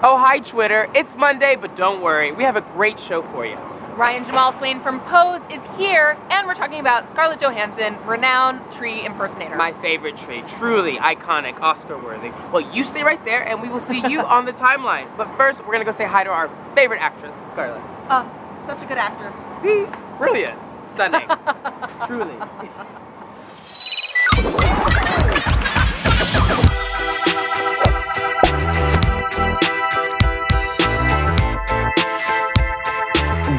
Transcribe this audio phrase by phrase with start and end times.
[0.00, 0.88] Oh, hi, Twitter.
[0.94, 2.30] It's Monday, but don't worry.
[2.30, 3.56] We have a great show for you.
[3.96, 9.04] Ryan Jamal Swain from Pose is here, and we're talking about Scarlett Johansson, renowned tree
[9.04, 9.56] impersonator.
[9.56, 12.30] My favorite tree, truly iconic, Oscar worthy.
[12.52, 15.08] Well, you stay right there, and we will see you on the timeline.
[15.16, 17.82] But first, we're gonna go say hi to our favorite actress, Scarlett.
[18.08, 18.30] Oh,
[18.66, 19.32] such a good actor.
[19.60, 19.84] See?
[20.16, 20.60] Brilliant.
[20.80, 21.26] Stunning.
[22.06, 22.36] truly.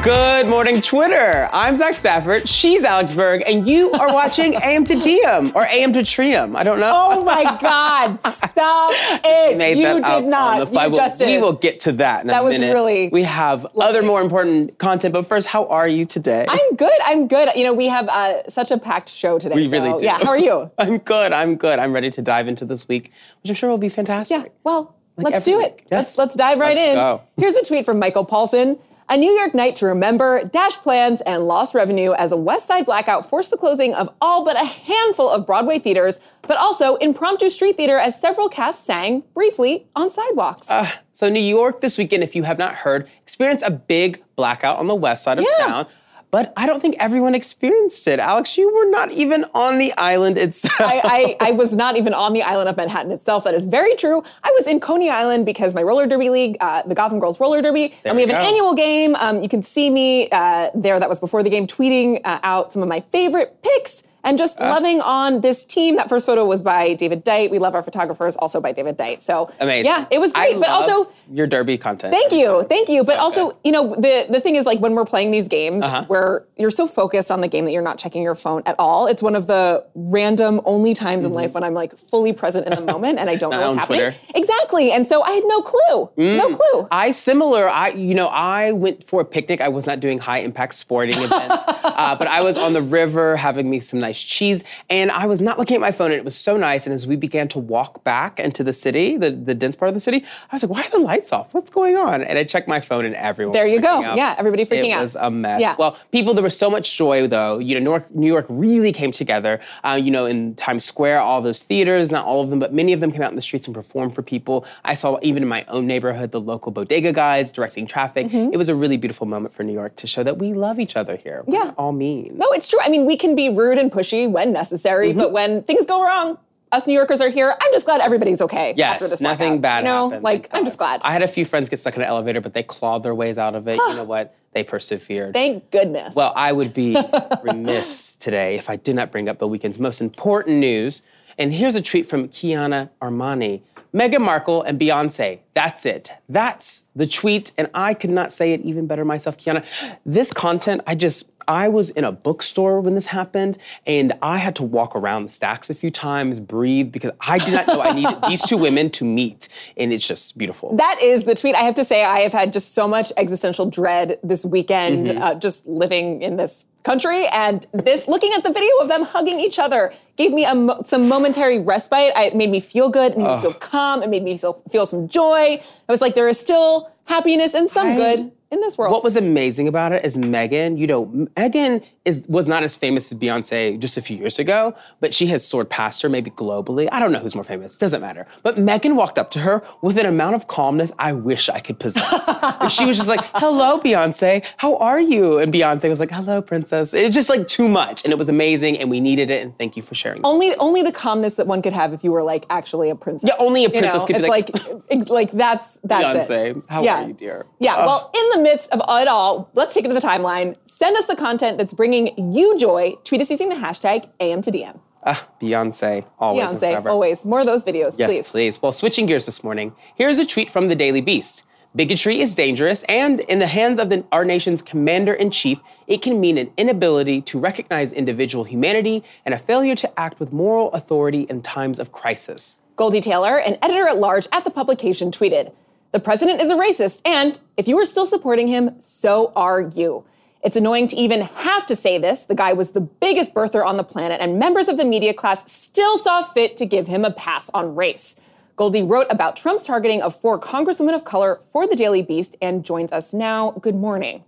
[0.02, 1.50] Good morning, Twitter.
[1.52, 2.48] I'm Zach Stafford.
[2.48, 6.56] She's Alex Berg, and you are watching AM to DM or AM to Trium.
[6.56, 6.90] I don't know.
[6.92, 8.18] Oh my God!
[8.32, 8.92] Stop
[9.22, 9.76] it!
[9.76, 10.68] You did not.
[10.72, 12.72] You We'll- just we will get to that in a That was minute.
[12.72, 16.46] really We have other more important content, but first, how are you today?
[16.48, 16.98] I'm good.
[17.04, 17.50] I'm good.
[17.54, 19.54] You know, we have uh, such a packed show today.
[19.54, 20.04] we so, really do.
[20.06, 20.16] Yeah.
[20.18, 20.70] How are you?
[20.78, 21.32] I'm good.
[21.34, 21.78] I'm good.
[21.78, 23.12] I'm ready to dive into this week,
[23.42, 24.44] which I'm sure will be fantastic.
[24.44, 24.48] Yeah.
[24.64, 25.66] Well, Like let's do week.
[25.66, 25.80] it.
[25.82, 26.16] Yes.
[26.16, 26.94] Let's let's dive right Let's in.
[26.94, 27.22] go.
[27.36, 28.78] Here's a tweet from Michael Paulson.
[29.12, 32.86] A New York night to remember, dash plans, and lost revenue as a West Side
[32.86, 37.50] blackout forced the closing of all but a handful of Broadway theaters, but also impromptu
[37.50, 40.70] street theater as several casts sang briefly on sidewalks.
[40.70, 44.78] Uh, so, New York this weekend, if you have not heard, experienced a big blackout
[44.78, 45.66] on the west side of Yeah.
[45.66, 45.86] town.
[46.30, 48.20] But I don't think everyone experienced it.
[48.20, 50.80] Alex, you were not even on the island itself.
[50.80, 53.44] I, I, I was not even on the island of Manhattan itself.
[53.44, 54.22] That is very true.
[54.44, 57.60] I was in Coney Island because my roller derby league, uh, the Gotham Girls Roller
[57.60, 59.16] Derby, and we have an annual game.
[59.16, 61.00] Um, you can see me uh, there.
[61.00, 64.60] That was before the game, tweeting uh, out some of my favorite picks and just
[64.60, 64.68] Ah.
[64.70, 65.96] loving on this team.
[65.96, 67.50] That first photo was by David Dite.
[67.50, 69.22] We love our photographers, also by David Dite.
[69.22, 69.86] So Amazing.
[69.90, 70.60] yeah, it was I great.
[70.60, 72.12] but love also, your derby content.
[72.12, 73.04] Thank you, thank you.
[73.04, 73.56] But So also, good.
[73.64, 76.04] you know, the the thing is, like when we're playing these games, Uh-huh.
[76.08, 79.06] where you're so focused on the game that you're not checking your phone at all.
[79.06, 82.74] It's one of the random only times in life when I'm like fully present in
[82.74, 83.76] the moment and I don't know Mm-hmm.
[83.76, 84.00] What's happening.
[84.00, 84.16] Twitter.
[84.34, 84.38] Mm.
[84.40, 84.90] Exactly.
[84.92, 86.88] And so I had no clue, no clue.
[86.90, 87.68] I similar.
[87.68, 89.60] I you know I went for a picnic.
[89.60, 93.36] I was not doing high impact sporting events, uh, but I was on the river
[93.36, 96.10] having me some nice cheese, and I was not looking at my phone.
[96.10, 96.86] And it was so nice.
[96.86, 99.94] And as we began to walk back into the city, the the dense part of
[99.94, 101.54] the city, I was like, "Why are the lights off?
[101.54, 103.52] What's going on?" And I checked my phone, and everyone.
[103.52, 104.00] There you go.
[104.00, 105.02] Yeah, everybody freaking it out.
[105.02, 105.60] was a mess.
[105.60, 105.76] Yeah.
[105.78, 107.58] Well, people, there was so much joy though.
[107.58, 109.60] You know, New York, New York really came together.
[109.84, 112.92] Uh, you know, in Times Square, all those theaters, not all of them, but many
[112.92, 114.64] of them came out in the streets and performed for people.
[114.84, 118.26] I saw even in my own neighborhood the local bodega guys directing traffic.
[118.26, 118.52] Mm-hmm.
[118.52, 120.96] It was a really beautiful moment for New York to show that we love each
[120.96, 121.44] other here.
[121.46, 121.72] Yeah.
[121.76, 122.36] All mean.
[122.36, 122.80] No, it's true.
[122.82, 125.18] I mean, we can be rude and pushy when necessary, Mm-hmm.
[125.18, 126.38] but when things go wrong,
[126.72, 127.56] us New Yorkers are here.
[127.60, 130.24] I'm just glad everybody's okay Yes, after this nothing bad You know, happened.
[130.24, 131.00] like I'm just glad.
[131.04, 133.38] I had a few friends get stuck in an elevator, but they clawed their ways
[133.38, 133.76] out of it.
[133.76, 134.36] you know what?
[134.52, 135.32] They persevered.
[135.34, 136.14] Thank goodness.
[136.14, 136.96] Well, I would be
[137.42, 141.02] remiss today if I did not bring up the weekend's most important news.
[141.38, 143.62] And here's a tweet from Kiana Armani.
[143.94, 145.40] Meghan Markle and Beyonce.
[145.54, 146.12] That's it.
[146.28, 147.52] That's the tweet.
[147.58, 149.64] And I could not say it even better myself, Kiana.
[150.06, 154.54] This content, I just, I was in a bookstore when this happened, and I had
[154.56, 157.92] to walk around the stacks a few times, breathe, because I did not know I
[157.92, 159.48] needed these two women to meet.
[159.76, 160.76] And it's just beautiful.
[160.76, 161.56] That is the tweet.
[161.56, 165.22] I have to say, I have had just so much existential dread this weekend, Mm-hmm.
[165.22, 167.26] uh, just living in this country.
[167.28, 170.82] And this, looking at the video of them hugging each other, gave me a mo-
[170.86, 172.12] some momentary respite.
[172.16, 173.12] I, it made me feel good.
[173.12, 174.02] It made me feel calm.
[174.02, 175.60] It made me feel, feel some joy.
[175.60, 178.92] I was like, there is still happiness and some I- good in this world.
[178.92, 181.06] What was amazing about it is Meghan, you know,
[181.36, 185.26] Meghan is was not as famous as Beyonce just a few years ago, but she
[185.28, 186.88] has soared past her maybe globally.
[186.90, 188.26] I don't know who's more famous, doesn't matter.
[188.42, 191.78] But Meghan walked up to her with an amount of calmness I wish I could
[191.78, 192.28] possess.
[192.60, 194.44] And she was just like, "Hello, Beyonce.
[194.56, 198.12] How are you?" And Beyonce was like, "Hello, princess." It's just like too much, and
[198.12, 199.42] it was amazing, and we needed it.
[199.42, 200.22] And thank you for sharing.
[200.24, 203.28] only, only the calmness that one could have if you were like actually a princess.
[203.30, 206.30] Yeah, only a You princess know, could be it's like, like, ex- like that's that's
[206.30, 206.62] Beyonce, it.
[206.68, 207.02] how yeah.
[207.04, 207.46] are you, dear?
[207.60, 207.84] Yeah.
[207.86, 210.56] Well, in the midst of it all, let's take it to the timeline.
[210.66, 212.94] Send us the content that's bringing you joy.
[213.04, 214.80] Tweet us using the hashtag AM to DM.
[215.04, 218.30] Ah, Beyonce, always and Beyonce, always more of those videos, Yes, please.
[218.30, 218.62] please.
[218.62, 221.44] Well, switching gears this morning, here's a tweet from the Daily Beast.
[221.74, 226.02] Bigotry is dangerous, and in the hands of the, our nation's commander in chief, it
[226.02, 230.72] can mean an inability to recognize individual humanity and a failure to act with moral
[230.72, 232.56] authority in times of crisis.
[232.74, 235.52] Goldie Taylor, an editor at large at the publication, tweeted
[235.92, 240.04] The president is a racist, and if you are still supporting him, so are you.
[240.40, 242.22] It's annoying to even have to say this.
[242.22, 245.50] The guy was the biggest birther on the planet, and members of the media class
[245.50, 248.14] still saw fit to give him a pass on race.
[248.54, 252.64] Goldie wrote about Trump's targeting of four congresswomen of color for the Daily Beast and
[252.64, 253.50] joins us now.
[253.60, 254.22] Good morning.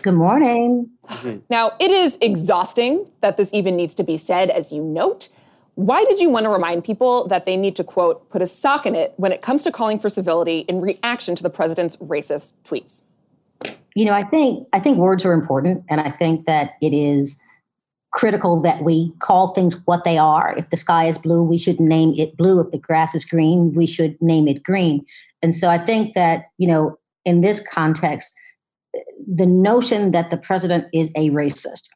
[0.00, 0.90] Good morning.
[1.50, 5.28] Now, it is exhausting that this even needs to be said, as you note.
[5.76, 8.86] Why did you want to remind people that they need to, quote, put a sock
[8.86, 12.52] in it when it comes to calling for civility in reaction to the president's racist
[12.64, 13.00] tweets?
[13.96, 17.42] You know, I think I think words are important, and I think that it is
[18.12, 20.54] critical that we call things what they are.
[20.56, 22.60] If the sky is blue, we should name it blue.
[22.60, 25.04] If the grass is green, we should name it green.
[25.42, 28.32] And so I think that, you know, in this context,
[29.26, 31.88] the notion that the president is a racist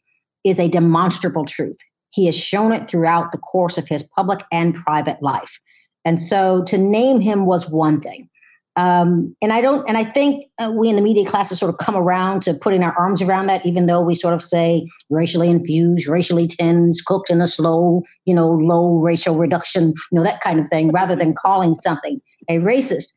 [0.42, 1.78] is a demonstrable truth.
[2.10, 5.60] He has shown it throughout the course of his public and private life.
[6.04, 8.28] And so to name him was one thing.
[8.76, 11.74] Um, and I don't, and I think uh, we in the media class classes sort
[11.74, 14.88] of come around to putting our arms around that, even though we sort of say
[15.10, 20.22] racially infused, racially tinged, cooked in a slow, you know, low racial reduction, you know,
[20.22, 23.14] that kind of thing, rather than calling something a racist.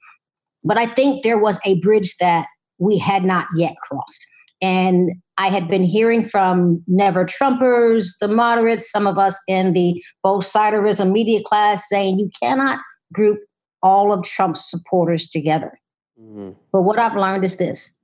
[0.63, 2.47] But I think there was a bridge that
[2.79, 4.25] we had not yet crossed.
[4.61, 10.01] And I had been hearing from never Trumpers, the moderates, some of us in the
[10.21, 12.79] both siderism media class saying you cannot
[13.11, 13.39] group
[13.81, 15.79] all of Trump's supporters together.
[16.19, 16.55] Mm.
[16.71, 17.97] But what I've learned is this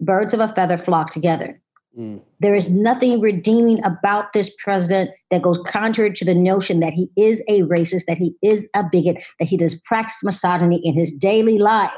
[0.00, 1.60] birds of a feather flock together.
[1.98, 2.20] Mm.
[2.40, 7.08] There is nothing redeeming about this president that goes contrary to the notion that he
[7.16, 11.16] is a racist, that he is a bigot, that he does practice misogyny in his
[11.16, 11.92] daily life.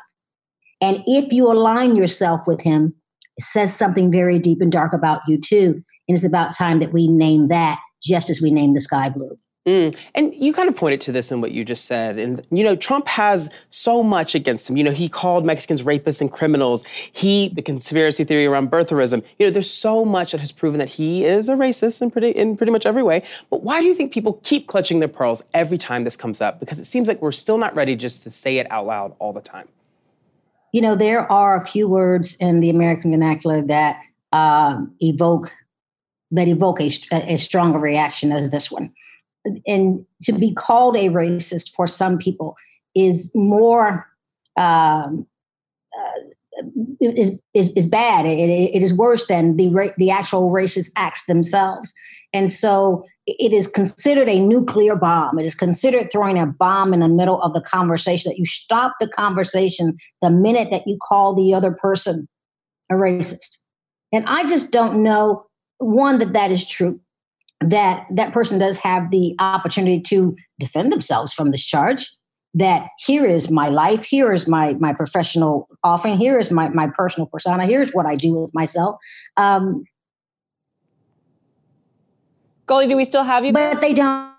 [0.81, 2.95] And if you align yourself with him,
[3.37, 5.83] it says something very deep and dark about you too.
[6.09, 9.37] And it's about time that we name that just as we name the sky blue.
[9.67, 9.97] Mm.
[10.15, 12.19] And you kind of pointed to this in what you just said.
[12.19, 14.77] And, you know, Trump has so much against him.
[14.77, 16.85] You know, he called Mexicans rapists and criminals.
[17.11, 19.25] He, the conspiracy theory around birtherism.
[19.39, 22.31] You know, there's so much that has proven that he is a racist in pretty,
[22.31, 23.23] in pretty much every way.
[23.49, 26.61] But why do you think people keep clutching their pearls every time this comes up?
[26.61, 29.33] Because it seems like we're still not ready just to say it out loud all
[29.33, 29.69] the time.
[30.75, 34.01] You know, there are a few words in the American vernacular that
[34.33, 35.53] um, evoke
[36.31, 38.93] that evoke a, a stronger reaction as this one
[39.67, 42.57] and to be called a racist for some people
[42.95, 44.07] is more
[44.57, 45.27] um,
[45.99, 46.65] uh,
[47.01, 48.27] is, is, is bad.
[48.27, 51.95] It, it is worse than the the actual racist acts themselves.
[52.33, 55.39] And so it is considered a nuclear bomb.
[55.39, 58.31] It is considered throwing a bomb in the middle of the conversation.
[58.31, 62.29] That you stop the conversation the minute that you call the other person
[62.91, 63.59] a racist.
[64.13, 65.47] And I just don't know
[65.79, 67.01] one that that is true
[67.61, 72.11] that that person does have the opportunity to defend themselves from this charge
[72.55, 76.87] that here is my life here is my my professional offering here is my my
[76.87, 78.97] personal persona here's what i do with myself
[79.37, 79.85] um
[82.67, 83.53] Goldie, do we still have you?
[83.53, 84.33] But they don't.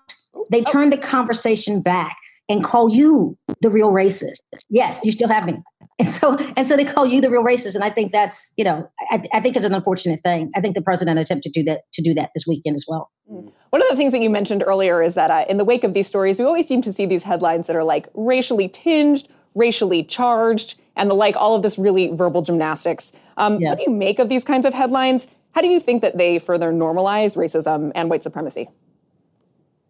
[0.50, 0.70] They oh.
[0.70, 2.16] turn the conversation back
[2.48, 4.40] and call you the real racist.
[4.68, 5.62] Yes, you still have me.
[5.98, 7.74] And so and so they call you the real racist.
[7.74, 10.50] And I think that's, you know, I, I think it's an unfortunate thing.
[10.54, 13.10] I think the president attempted to do that to do that this weekend as well.
[13.30, 13.50] Mm.
[13.70, 15.94] One of the things that you mentioned earlier is that uh, in the wake of
[15.94, 20.04] these stories, we always seem to see these headlines that are like racially tinged, racially
[20.04, 23.12] charged, and the like, all of this really verbal gymnastics.
[23.36, 23.70] Um, yeah.
[23.70, 25.26] What do you make of these kinds of headlines?
[25.56, 28.68] How do you think that they further normalize racism and white supremacy?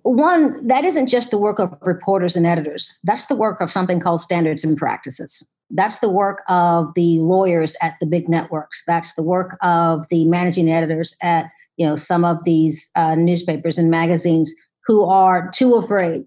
[0.04, 2.96] one that isn't just the work of reporters and editors.
[3.02, 5.50] That's the work of something called standards and practices.
[5.68, 8.84] That's the work of the lawyers at the big networks.
[8.86, 13.76] That's the work of the managing editors at you know some of these uh, newspapers
[13.76, 14.54] and magazines
[14.86, 16.24] who are too afraid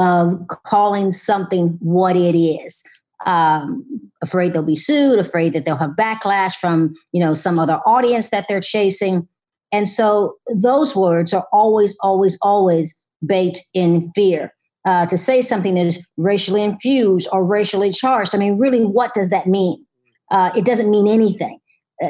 [0.00, 2.82] of calling something what it is
[3.26, 3.84] um,
[4.22, 8.30] afraid they'll be sued afraid that they'll have backlash from you know some other audience
[8.30, 9.28] that they're chasing
[9.72, 14.54] and so those words are always always always baked in fear.
[14.86, 19.12] Uh, to say something that is racially infused or racially charged, I mean, really, what
[19.12, 19.84] does that mean?
[20.30, 21.58] Uh, it doesn't mean anything.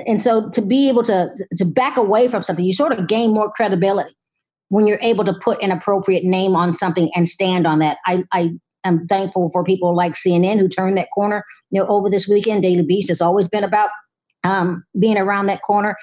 [0.07, 3.33] And so, to be able to to back away from something, you sort of gain
[3.33, 4.15] more credibility
[4.69, 7.99] when you're able to put an appropriate name on something and stand on that.
[8.07, 8.53] I, I
[8.85, 11.45] am thankful for people like CNN who turned that corner.
[11.71, 13.91] You know, over this weekend, Daily Beast has always been about
[14.45, 15.97] um, being around that corner.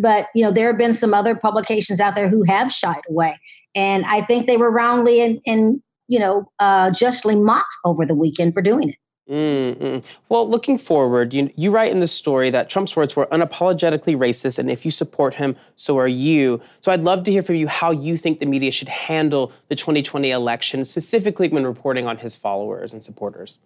[0.00, 3.38] But you know, there have been some other publications out there who have shied away
[3.74, 8.14] and I think they were roundly and, and you know, uh, justly mocked over the
[8.14, 8.96] weekend for doing it.
[9.30, 10.02] Mm-mm.
[10.28, 14.58] Well, looking forward, you, you write in the story that Trump's words were unapologetically racist,
[14.58, 16.60] and if you support him, so are you.
[16.80, 19.76] So I'd love to hear from you how you think the media should handle the
[19.76, 23.58] 2020 election, specifically when reporting on his followers and supporters.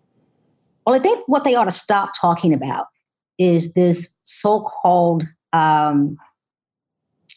[0.85, 2.87] Well, I think what they ought to stop talking about
[3.39, 6.19] is this so called um,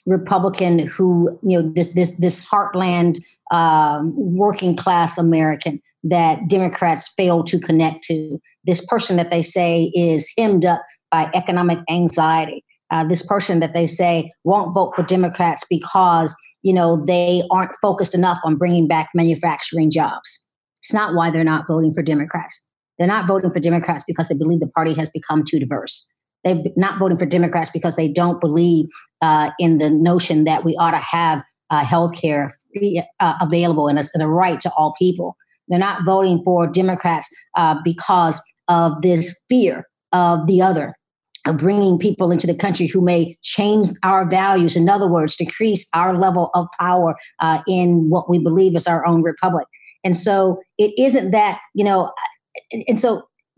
[0.05, 3.19] Republican who, you know, this this this heartland
[3.51, 8.39] um, working class American that Democrats fail to connect to.
[8.65, 12.63] This person that they say is hemmed up by economic anxiety.
[12.91, 17.71] Uh, this person that they say won't vote for Democrats because you know, they aren't
[17.81, 20.49] focused enough on bringing back manufacturing jobs.
[20.81, 22.69] It's not why they're not voting for Democrats.
[22.97, 26.11] They're not voting for Democrats because they believe the party has become too diverse.
[26.43, 28.87] They're not voting for Democrats because they don't believe
[29.21, 32.57] uh, in the notion that we ought to have uh, health care
[33.19, 35.35] uh, available and a, and a, right to all people.
[35.69, 40.95] They're not voting for Democrats uh, because of this fear of the other,
[41.45, 44.75] of bringing people into the country who may change our values.
[44.75, 49.05] In other words, decrease our level of power uh, in what we believe is our
[49.05, 49.67] own republic.
[50.03, 52.11] And so it isn't that, you know,
[52.87, 53.23] and so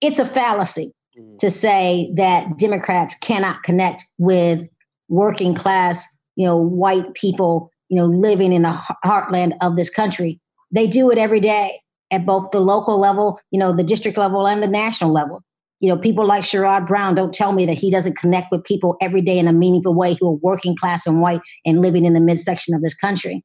[0.00, 1.38] it's a fallacy mm.
[1.38, 4.66] to say that Democrats cannot connect with
[5.08, 6.06] working class,
[6.36, 10.40] you know, white people, you know, living in the heartland of this country.
[10.74, 14.46] They do it every day at both the local level, you know, the district level
[14.46, 15.40] and the national level.
[15.80, 18.96] You know, people like Sherrod Brown don't tell me that he doesn't connect with people
[19.00, 22.14] every day in a meaningful way who are working class and white and living in
[22.14, 23.44] the midsection of this country.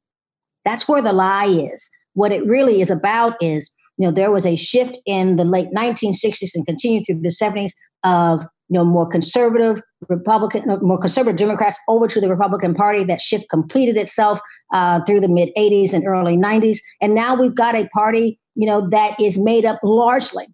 [0.65, 1.89] That's where the lie is.
[2.13, 5.69] What it really is about is, you know, there was a shift in the late
[5.75, 7.71] 1960s and continued through the 70s
[8.03, 13.03] of you know more conservative Republican, more conservative Democrats over to the Republican Party.
[13.03, 14.39] That shift completed itself
[14.71, 18.67] uh, through the mid 80s and early 90s, and now we've got a party, you
[18.67, 20.47] know, that is made up largely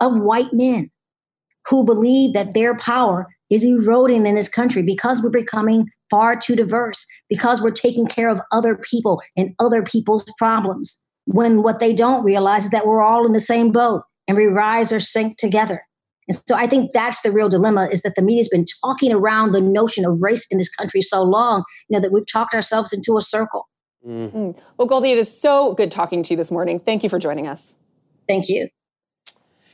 [0.00, 0.90] of white men
[1.68, 6.54] who believe that their power is eroding in this country because we're becoming far too
[6.54, 11.06] diverse, because we're taking care of other people and other people's problems.
[11.26, 14.44] When what they don't realize is that we're all in the same boat and we
[14.46, 15.82] rise or sink together.
[16.28, 19.52] And so I think that's the real dilemma is that the media's been talking around
[19.52, 22.92] the notion of race in this country so long, you know, that we've talked ourselves
[22.92, 23.68] into a circle.
[24.06, 24.56] Mm.
[24.76, 26.80] Well, Goldie, it is so good talking to you this morning.
[26.80, 27.74] Thank you for joining us.
[28.28, 28.68] Thank you.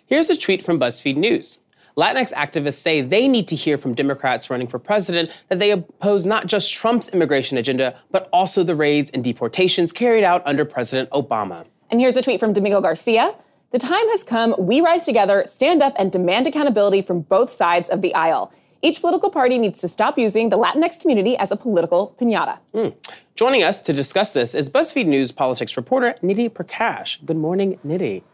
[0.06, 1.58] Here's a tweet from BuzzFeed News.
[1.96, 6.24] Latinx activists say they need to hear from Democrats running for president that they oppose
[6.24, 11.10] not just Trump's immigration agenda, but also the raids and deportations carried out under President
[11.10, 11.66] Obama.
[11.90, 13.34] And here's a tweet from Domingo Garcia.
[13.72, 14.56] The time has come.
[14.58, 18.52] We rise together, stand up, and demand accountability from both sides of the aisle.
[18.82, 22.58] Each political party needs to stop using the Latinx community as a political pinata.
[22.74, 22.94] Mm.
[23.36, 27.24] Joining us to discuss this is BuzzFeed News politics reporter Nidhi Prakash.
[27.24, 28.24] Good morning, Nidhi.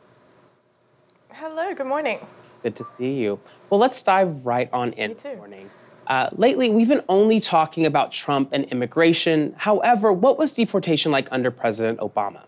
[1.32, 2.18] Hello, good morning.
[2.62, 3.38] Good to see you.
[3.68, 5.68] Well, let's dive right on in this morning.
[6.06, 9.54] Uh, lately, we've been only talking about Trump and immigration.
[9.58, 12.44] However, what was deportation like under President Obama?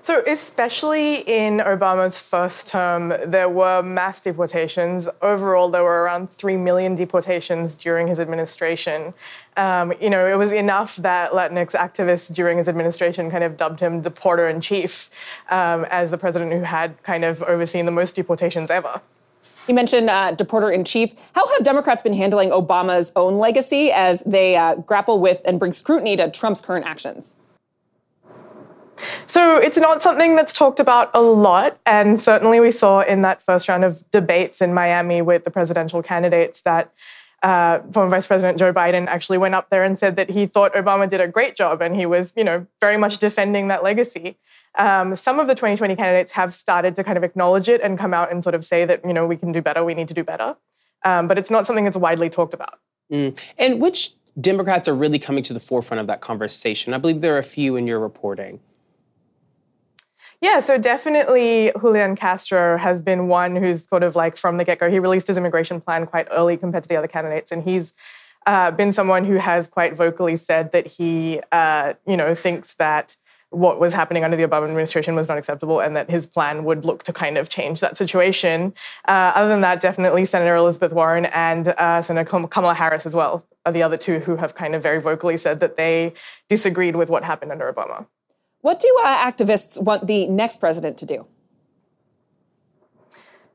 [0.00, 5.08] So, especially in Obama's first term, there were mass deportations.
[5.20, 9.12] Overall, there were around 3 million deportations during his administration.
[9.56, 13.80] Um, you know, it was enough that Latinx activists during his administration kind of dubbed
[13.80, 15.10] him deporter in chief
[15.50, 19.00] um, as the president who had kind of overseen the most deportations ever.
[19.66, 21.12] You mentioned uh, deporter in chief.
[21.34, 25.72] How have Democrats been handling Obama's own legacy as they uh, grapple with and bring
[25.72, 27.34] scrutiny to Trump's current actions?
[29.26, 31.78] So it's not something that's talked about a lot.
[31.86, 36.02] And certainly we saw in that first round of debates in Miami with the presidential
[36.02, 36.92] candidates that
[37.42, 40.74] uh, former Vice President Joe Biden actually went up there and said that he thought
[40.74, 44.36] Obama did a great job and he was, you know, very much defending that legacy.
[44.76, 48.12] Um, some of the 2020 candidates have started to kind of acknowledge it and come
[48.12, 50.14] out and sort of say that, you know, we can do better, we need to
[50.14, 50.56] do better.
[51.04, 52.80] Um, but it's not something that's widely talked about.
[53.12, 53.38] Mm.
[53.56, 56.92] And which Democrats are really coming to the forefront of that conversation?
[56.92, 58.60] I believe there are a few in your reporting.
[60.40, 64.78] Yeah, so definitely Julian Castro has been one who's sort of like from the get
[64.78, 64.88] go.
[64.88, 67.92] He released his immigration plan quite early compared to the other candidates, and he's
[68.46, 73.16] uh, been someone who has quite vocally said that he, uh, you know, thinks that
[73.50, 76.84] what was happening under the Obama administration was not acceptable and that his plan would
[76.84, 78.74] look to kind of change that situation.
[79.06, 83.44] Uh, other than that, definitely Senator Elizabeth Warren and uh, Senator Kamala Harris as well
[83.64, 86.12] are the other two who have kind of very vocally said that they
[86.48, 88.06] disagreed with what happened under Obama.
[88.68, 91.24] What do uh, activists want the next president to do?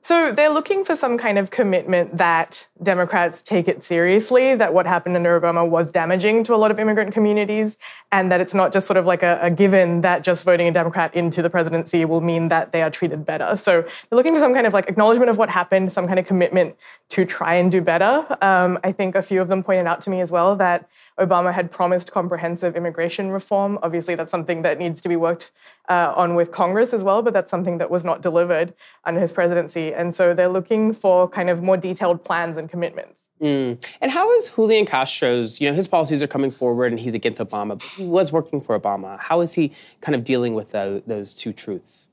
[0.02, 4.88] So they're looking for some kind of commitment that Democrats take it seriously, that what
[4.88, 7.78] happened under Obama was damaging to a lot of immigrant communities,
[8.12, 10.72] and that it's not just sort of like a, a, given that just voting a
[10.72, 13.56] Democrat into the presidency will mean that they are treated better.
[13.56, 16.26] So they're looking for some kind of like acknowledgement of what happened, some kind of
[16.26, 16.76] commitment
[17.10, 18.26] to try and do better.
[18.42, 20.90] Um, I think a few of them pointed out to me as well that
[21.20, 23.80] Obama had promised comprehensive immigration reform.
[23.84, 25.52] Obviously, that's something that needs to be worked
[25.90, 28.74] uh, on with Congress as well, but that's something that was not delivered
[29.06, 29.94] under his presidency.
[29.94, 33.20] And so they're looking for kind of more detailed plans and commitments.
[33.42, 33.84] Mm.
[34.00, 37.42] And how is Julian Castro's, you know, his policies are coming forward and he's against
[37.42, 39.20] Obama, but he was working for Obama.
[39.20, 42.08] How is he kind of dealing with the, those two truths?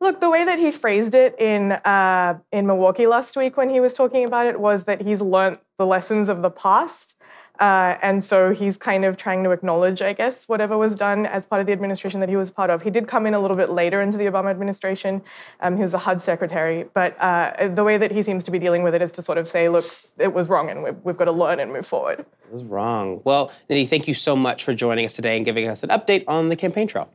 [0.00, 3.78] Look, the way that he phrased it in uh, in Milwaukee last week when he
[3.78, 7.14] was talking about it was that he's learned the lessons of the past.
[7.62, 11.46] Uh, and so he's kind of trying to acknowledge, I guess, whatever was done as
[11.46, 12.82] part of the administration that he was part of.
[12.82, 15.22] He did come in a little bit later into the Obama administration.
[15.60, 16.86] Um, he was the HUD secretary.
[16.92, 19.38] But uh, the way that he seems to be dealing with it is to sort
[19.38, 19.84] of say, look,
[20.18, 22.18] it was wrong and we've, we've got to learn and move forward.
[22.18, 23.20] It was wrong.
[23.22, 26.24] Well, Nidhi, thank you so much for joining us today and giving us an update
[26.26, 27.08] on the campaign trail.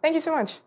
[0.00, 0.60] Thank you so much.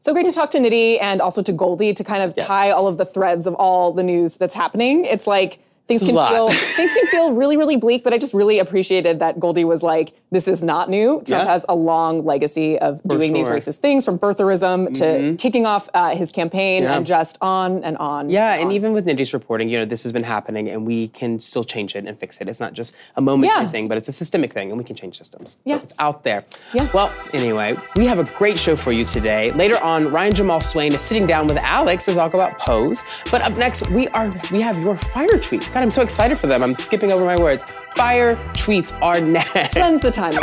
[0.00, 2.46] So great to talk to Nidhi and also to Goldie to kind of Yes.
[2.46, 5.06] tie all of the threads of all the news that's happening.
[5.06, 8.58] It's like things can feel things can feel really really bleak, but I just really
[8.58, 11.44] appreciated that Goldie was like, "This is not new." Trump Yeah.
[11.46, 13.56] has a long legacy of doing these sure.
[13.56, 13.68] Mm-hmm.
[13.70, 16.96] racist things, from birtherism to kicking off uh, his campaign, Yeah.
[16.96, 18.30] and just on and on.
[18.30, 21.08] Yeah, and and even with Nidhi's reporting, you know, this has been happening and we
[21.08, 22.48] can still change it and fix it.
[22.48, 23.70] It's not just a momentary Yeah.
[23.70, 25.58] thing, but it's a systemic thing and we can change systems.
[25.64, 25.78] Yeah.
[25.78, 26.44] So it's out there.
[26.72, 26.86] Yeah.
[26.94, 29.50] Well, anyway, we have a great show for you today.
[29.52, 33.02] Later on, Ryan Jamal Swain is sitting down with Alex to talk about Pose.
[33.32, 35.71] But up next, we are we have your fire tweets.
[35.72, 36.62] God, I'm so excited for them.
[36.62, 37.64] I'm skipping over my words.
[37.96, 39.72] Fire tweets are next.
[39.72, 40.34] Cleanse the time.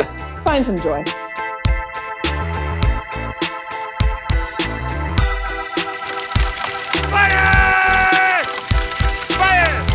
[0.43, 1.03] Find some joy.
[7.11, 8.43] Fire!
[9.37, 9.85] Fire.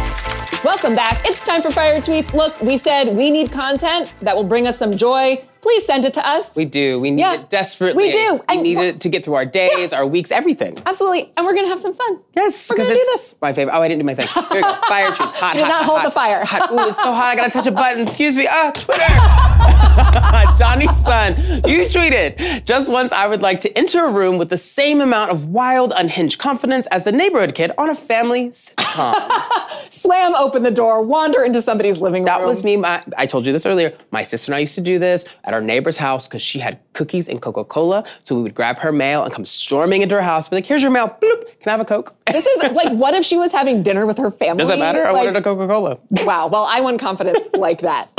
[0.64, 1.20] Welcome back.
[1.24, 2.32] It's time for Fire Tweets.
[2.32, 5.44] Look, we said we need content that will bring us some joy.
[5.64, 6.54] Please send it to us.
[6.54, 7.00] We do.
[7.00, 8.04] We need Yeah, it desperately.
[8.04, 8.34] we do.
[8.34, 10.76] We And- need it to get through our days, our weeks, everything.
[10.84, 11.32] Absolutely.
[11.38, 12.18] And we're going to have some fun.
[12.36, 13.34] Yes, We're gonna do this.
[13.40, 13.72] My favorite.
[13.74, 14.26] Oh, I didn't do my thing.
[14.28, 14.74] Here we go.
[14.88, 15.32] Fire tweets.
[15.36, 16.44] Hot, You did hot, not hold hot, the fire.
[16.44, 16.70] Hot.
[16.70, 17.24] Ooh, it's so hot.
[17.32, 18.02] I gotta touch a button.
[18.06, 18.46] Excuse me.
[18.50, 20.56] Ah, Twitter.
[20.58, 22.64] Johnny's son, you tweeted.
[22.64, 25.92] Just once, I would like to enter a room with the same amount of wild,
[25.96, 29.42] unhinged confidence as the neighborhood kid on a family sitcom.
[29.90, 32.26] Slam open the door, wander into somebody's living room.
[32.26, 32.76] That was me.
[32.76, 33.96] My, I told you this earlier.
[34.10, 36.78] My sister and I used to do this at our neighbor's house because she had
[36.92, 38.04] cookies and Coca Cola.
[38.24, 40.48] So we would grab her mail and come storming into her house.
[40.48, 41.08] Be like, "Here's your mail.
[41.22, 41.44] Bloop.
[41.60, 44.18] Can I have a Coke?" This is like, what if she was having dinner with
[44.18, 44.58] her family?
[44.58, 45.04] Does that matter?
[45.04, 45.98] I wanted a Coca Cola.
[46.24, 46.48] Wow.
[46.48, 48.10] Well, I won confidence like that.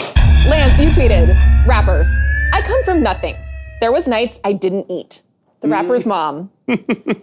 [0.49, 1.27] Lance, you tweeted,
[1.65, 2.09] rappers,
[2.53, 3.35] I come from nothing.
[3.81, 5.21] There was nights I didn't eat.
[5.61, 6.09] The rapper's mm.
[6.09, 6.51] mom.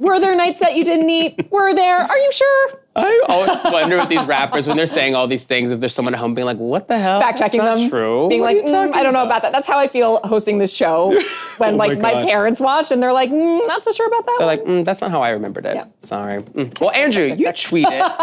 [0.01, 1.51] Were there nights that you didn't eat?
[1.51, 2.01] Were there?
[2.01, 2.82] Are you sure?
[2.95, 6.13] I always wonder with these rappers when they're saying all these things, if there's someone
[6.15, 7.89] at home being like, "What the hell?" Fact checking them.
[7.89, 8.29] True.
[8.29, 9.53] Being What like, "Mm, I don't know about that.
[9.53, 11.19] That's how I feel hosting this show
[11.57, 14.27] when Oh like my my, parents watch and they're like, mm, not so sure about
[14.27, 14.37] that.
[14.39, 15.87] They're one." like, mm, "That's not how I remembered it." Yeah.
[16.01, 16.43] Sorry.
[16.43, 16.79] Mm.
[16.81, 18.03] Well, Andrew, you tweeted.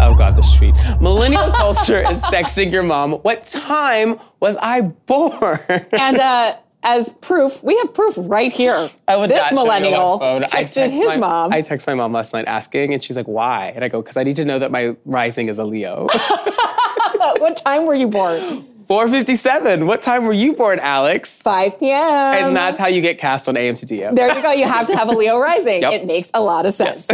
[0.00, 0.74] oh God, this tweet.
[1.00, 3.12] Millennial culture is texting your mom.
[3.14, 5.58] What time was I born?
[5.68, 8.90] and uh, as proof, we have proof right here.
[9.08, 10.22] I would this not show you on my millennial.
[10.22, 11.52] I texted text his my- mom.
[11.52, 14.16] I text my mom last night asking, and she's like, "Why?" And I go, "Because
[14.16, 16.06] I need to know that my rising is a Leo."
[17.38, 18.66] what time were you born?
[18.88, 19.86] 4:57.
[19.86, 21.40] What time were you born, Alex?
[21.40, 22.02] 5 p.m.
[22.02, 24.14] And that's how you get cast on AM to DM.
[24.14, 24.52] There you go.
[24.52, 25.64] You have to have a Leo rising.
[25.84, 25.92] Yep.
[25.92, 27.06] It makes a lot of sense.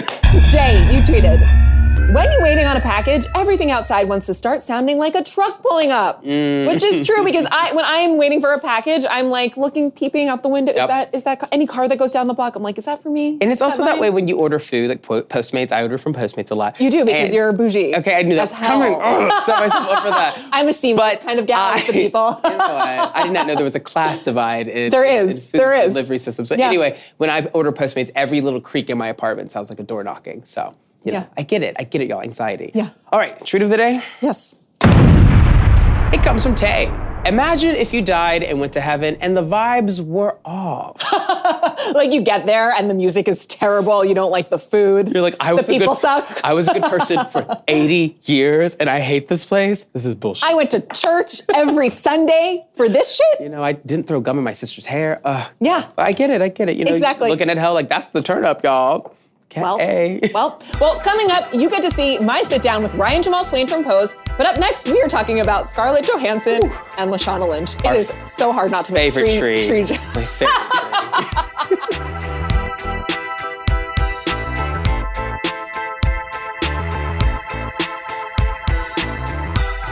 [0.51, 1.70] Jay, you tweeted.
[2.13, 5.63] When you're waiting on a package, everything outside wants to start sounding like a truck
[5.63, 6.67] pulling up, Mm.
[6.67, 10.27] which is true because I, when I'm waiting for a package, I'm like looking, peeping
[10.27, 10.73] out the window.
[10.75, 10.83] Yep.
[10.83, 12.57] Is that is that any car that goes down the block?
[12.57, 13.39] I'm like, is that for me?
[13.41, 14.01] And it's Is also that mine?
[14.01, 15.71] way when you order food, like Postmates.
[15.71, 16.81] I order from Postmates a lot.
[16.81, 17.95] You do because And- you're a bougie.
[17.95, 18.93] Okay, I knew that As was coming.
[19.47, 20.39] Set myself up for that.
[20.53, 22.41] I'm a seamless kind of gal for people.
[22.45, 23.11] you know?
[23.15, 25.75] I did not know there was a class divide in, There in is, food there
[25.75, 25.95] is.
[25.95, 26.49] delivery systems.
[26.49, 26.67] But Yeah.
[26.67, 30.03] anyway, when I order Postmates, every little creak in my apartment sounds like a door
[30.03, 30.43] knocking.
[30.45, 31.27] So, you know, Yeah.
[31.37, 31.77] I get it.
[31.79, 32.23] I get it, y'all.
[32.23, 32.71] Anxiety.
[32.75, 32.91] Yeah.
[33.13, 34.03] All right, treat of the day.
[34.21, 34.55] yes.
[36.13, 36.87] It comes from Tay.
[37.25, 41.01] Imagine if you died and went to heaven and the vibes were off.
[41.91, 44.05] Like you get there and the music is terrible.
[44.05, 45.09] You don't like the food.
[45.11, 46.41] You're like, I was the a people good, suck.
[46.45, 49.85] I was a good person for 80 years and I hate this place.
[49.93, 50.45] This is bullshit.
[50.49, 53.41] I went to church every Sunday for this shit.
[53.41, 55.21] you know, I didn't throw gum in my sister's hair.
[55.25, 55.51] Ugh.
[55.61, 55.87] Yeah.
[55.99, 56.41] I get it.
[56.43, 56.77] I get it.
[56.77, 57.29] You know, Exactly.
[57.29, 59.13] looking at hell like that's the turn up, y'all.
[59.57, 60.21] Well, A.
[60.33, 63.67] well, well, coming up, you get to see my sit down with Ryan Jamal Swain
[63.67, 64.15] from Pose.
[64.37, 66.61] But up next, we are talking about Scarlett Johansson
[66.99, 67.75] and Lashana Lynch.
[67.77, 69.67] It Our is so hard not to make favorite tree.
[69.67, 69.83] tree.
[70.15, 72.01] My favorite.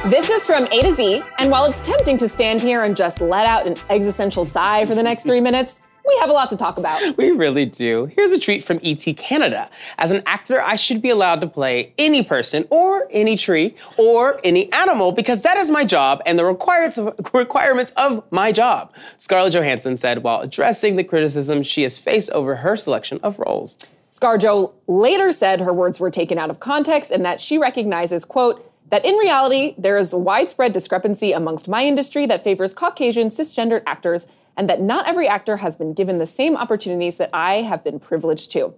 [0.08, 3.20] This is from A to Z, and while it's tempting to stand here and just
[3.20, 6.56] let out an existential sigh for the next three minutes, we have a lot to
[6.56, 7.16] talk about.
[7.16, 8.06] we really do.
[8.06, 9.70] Here's a treat from ET Canada.
[9.98, 14.40] As an actor, I should be allowed to play any person or any tree or
[14.42, 18.92] any animal because that is my job and the requirements of, requirements of my job.
[19.18, 23.76] Scarlett Johansson said while addressing the criticism she has faced over her selection of roles.
[24.10, 28.64] ScarJo later said her words were taken out of context and that she recognizes, quote,
[28.90, 33.82] that in reality, there is a widespread discrepancy amongst my industry that favors Caucasian cisgendered
[33.86, 34.26] actors
[34.58, 38.00] and that not every actor has been given the same opportunities that I have been
[38.00, 38.74] privileged to.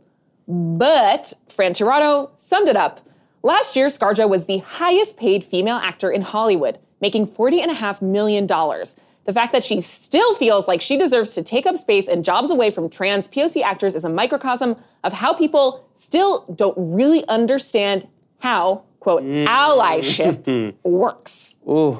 [0.46, 3.00] But Fran Tirado summed it up.
[3.42, 8.46] Last year, ScarJo was the highest paid female actor in Hollywood, making $40.5 million.
[8.46, 12.50] The fact that she still feels like she deserves to take up space and jobs
[12.50, 18.06] away from trans POC actors is a microcosm of how people still don't really understand
[18.40, 21.56] how, quote, allyship works.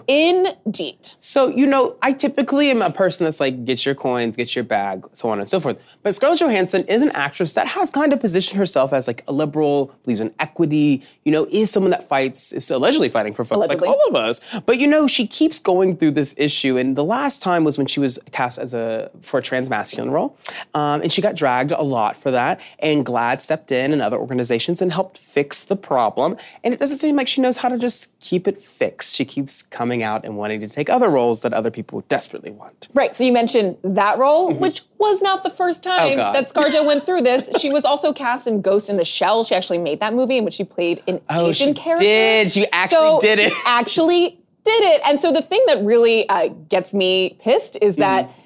[0.07, 0.99] Indeed.
[1.19, 4.65] So, you know, I typically am a person that's like, get your coins, get your
[4.65, 5.79] bag, so on and so forth.
[6.03, 9.33] But Scarlett Johansson is an actress that has kind of positioned herself as like a
[9.33, 13.67] liberal, believes in equity, you know, is someone that fights, is allegedly fighting for folks
[13.67, 13.89] Allegedly.
[13.89, 14.41] like all of us.
[14.67, 16.77] But, you know, she keeps going through this issue.
[16.77, 20.11] And the last time was when she was cast as a, for a trans masculine
[20.11, 20.37] role.
[20.75, 22.61] Um, and she got dragged a lot for that.
[22.79, 26.37] And GLAAD stepped in and other organizations and helped fix the problem.
[26.63, 29.15] And it doesn't seem like she knows how to just keep it fixed.
[29.17, 32.89] She keeps coming out and wanting to take other roles that other people desperately want.
[32.95, 33.15] Right.
[33.15, 36.21] So you mentioned that role, which was not the first time Mm-hmm.
[36.21, 37.49] Oh, that ScarJo went through this.
[37.61, 39.45] She was also cast in Ghost in the Shell.
[39.45, 42.05] She actually made that movie in which she played an Oh, Asian she character.
[42.05, 42.53] did.
[42.53, 43.53] She actually So did she it.
[43.67, 45.01] actually did it.
[45.05, 48.40] And so the thing that really uh, gets me pissed is that Mm-hmm.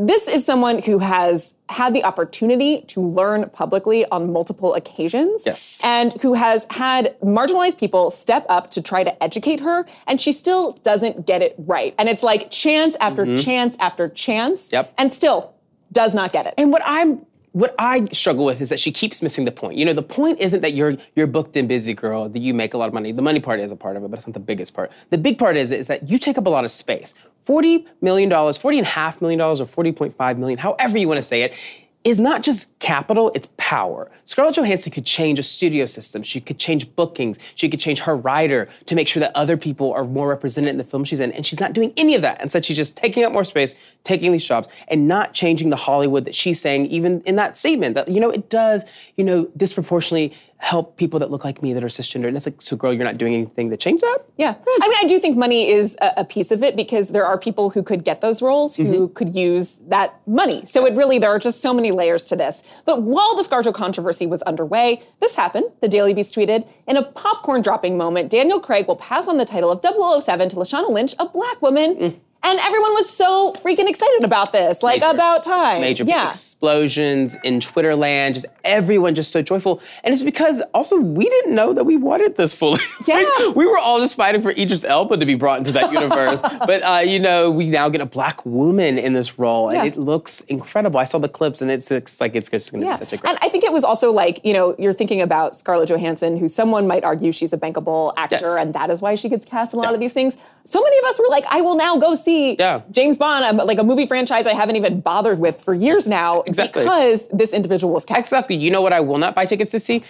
[0.00, 5.42] This is someone who has had the opportunity to learn publicly on multiple occasions.
[5.44, 5.80] Yes.
[5.84, 10.32] And who has had marginalized people step up to try to educate her, and she
[10.32, 11.94] still doesn't get it right.
[11.98, 14.66] And it's like chance after chance after chance.
[14.66, 14.76] Mm-hmm.
[14.76, 14.94] Yep.
[14.96, 15.54] And still
[15.92, 16.54] does not get it.
[16.56, 19.76] And what I'm what I struggle with is that she keeps missing the point.
[19.76, 22.74] You know, the point isn't that you're you're booked and busy, girl, that you make
[22.74, 23.12] a lot of money.
[23.12, 24.90] The money part is a part of it, but it's not the biggest part.
[25.10, 27.14] The big part is is that you take up a lot of space.
[27.46, 31.22] $40 million, $40 and a half million dollars or 40.5 million, however you want to
[31.22, 31.54] say it,
[32.02, 34.10] is not just capital, it's power.
[34.24, 36.22] Scarlett Johansson could change a studio system.
[36.22, 37.36] She could change bookings.
[37.54, 40.78] She could change her writer to make sure that other people are more represented in
[40.78, 41.30] the film she's in.
[41.32, 42.40] And she's not doing any of that.
[42.40, 46.24] Instead, she's just taking up more space, taking these jobs, and not changing the Hollywood
[46.24, 48.84] that she's saying, even in that statement, that, you know, it does,
[49.16, 52.28] you know, disproportionately help people that look like me that are cisgender.
[52.28, 54.18] And it's like, so girl, you're not doing anything to change that?
[54.36, 54.54] Yeah.
[54.82, 57.38] I mean, I do think money is a, a piece of it because there are
[57.38, 59.14] people who could get those roles who Mm-hmm.
[59.14, 60.64] could use that money.
[60.66, 62.62] So it really, there are just so many layers to this.
[62.84, 65.70] But while the ScarJo controversy was underway, this happened.
[65.80, 69.46] The Daily Beast tweeted, in a popcorn dropping moment, Daniel Craig will pass on the
[69.46, 71.96] title of 007 to Lashana Lynch, a black woman.
[71.96, 72.16] Mm.
[72.42, 74.82] And everyone was so freaking excited about this.
[74.82, 75.10] Like, Major.
[75.14, 75.82] about time.
[75.82, 76.30] major yeah.
[76.30, 79.80] explosions in Twitter land, just everyone just so joyful.
[80.04, 82.80] And it's because also we didn't know that we wanted this fully.
[83.06, 83.16] Yeah.
[83.38, 86.40] Like, we were all just fighting for Idris Elba to be brought into that universe.
[86.42, 89.84] but uh, you know, we now get a black woman in this role, and Yeah.
[89.84, 90.98] it looks incredible.
[91.00, 92.94] I saw the clips, and it's, looks like it's just going to Yeah.
[92.94, 93.28] be such a great.
[93.30, 96.46] And I think it was also like, you know, you're thinking about Scarlett Johansson, who
[96.48, 98.58] someone might argue she's a bankable actor, Yes.
[98.60, 99.94] and that is why she gets cast in a lot Yeah.
[99.94, 100.36] of these things.
[100.70, 102.82] So many of us were like, I will now go see Yeah.
[102.92, 106.84] James Bond, like a movie franchise I haven't even bothered with for years now Exactly.
[106.84, 108.20] because this individual was cast.
[108.20, 108.54] Exactly.
[108.54, 110.04] You know what I will not buy tickets to see?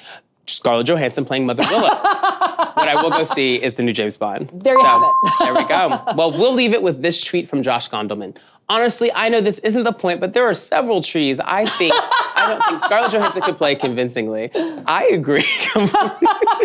[0.47, 1.89] Scarlett Johansson playing Mother Willow.
[1.89, 4.51] what I will go see is the new James Bond.
[4.53, 5.33] There you have it.
[5.41, 6.03] there we go.
[6.15, 8.37] Well, we'll leave it with this tweet from Josh Gondelman.
[8.69, 12.47] Honestly, I know this isn't the point, but there are several trees I think I
[12.51, 14.51] don't think Scarlett Johansson could play convincingly.
[14.55, 15.45] I agree.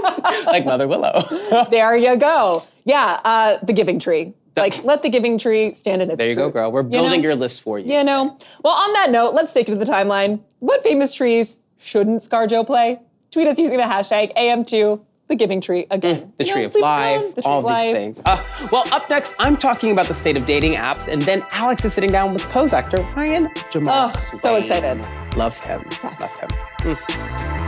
[0.45, 1.21] like Mother Willow.
[1.69, 2.63] There you go.
[2.85, 4.33] Yeah, uh, the Giving Tree.
[4.55, 6.71] Like, let the Giving Tree stand in its There you go, girl.
[6.71, 7.27] We're You building know?
[7.27, 7.93] your list for you.
[7.93, 8.37] You know?
[8.63, 10.39] Well, on that note, let's take it to the timeline.
[10.59, 12.99] What famous trees shouldn't ScarJo play?
[13.31, 16.21] Tweet us using the hashtag AM2, the Giving Tree again.
[16.21, 18.21] Mm, The You tree know, of life, the all of these things.
[18.25, 21.83] Uh, well, up next, I'm talking about the state of dating apps, and then Alex
[21.83, 24.11] is sitting down with Pose actor Ryan Jamal.
[24.13, 25.05] Oh, so excited.
[25.35, 25.83] Love him.
[26.01, 26.21] Yes.
[26.21, 26.39] Love
[26.87, 27.64] him.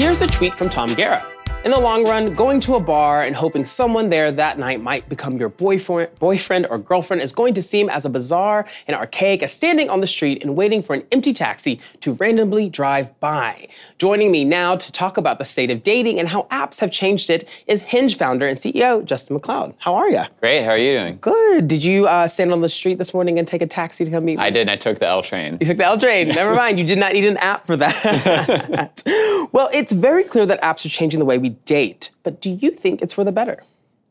[0.00, 1.22] Here's a tweet from Tom Guerra.
[1.62, 5.06] In the long run, going to a bar and hoping someone there that night might
[5.10, 9.42] become your boyfriend, boyfriend or girlfriend is going to seem as a bizarre and archaic
[9.42, 13.68] as standing on the street and waiting for an empty taxi to randomly drive by.
[13.98, 17.28] Joining me now to talk about the state of dating and how apps have changed
[17.28, 19.74] it is Hinge founder and CEO Justin McLeod.
[19.80, 20.22] How are you?
[20.40, 20.64] Great.
[20.64, 21.18] How are you doing?
[21.20, 21.68] Good.
[21.68, 24.24] Did you uh, stand on the street this morning and take a taxi to come
[24.24, 24.42] meet me?
[24.42, 24.70] I did.
[24.70, 25.58] I took the L train.
[25.60, 26.28] You took the L train.
[26.28, 26.78] Never mind.
[26.78, 29.02] You did not need an app for that.
[29.52, 32.10] well, it's very clear that apps are changing the way we date.
[32.22, 33.62] But do you think it's for the better?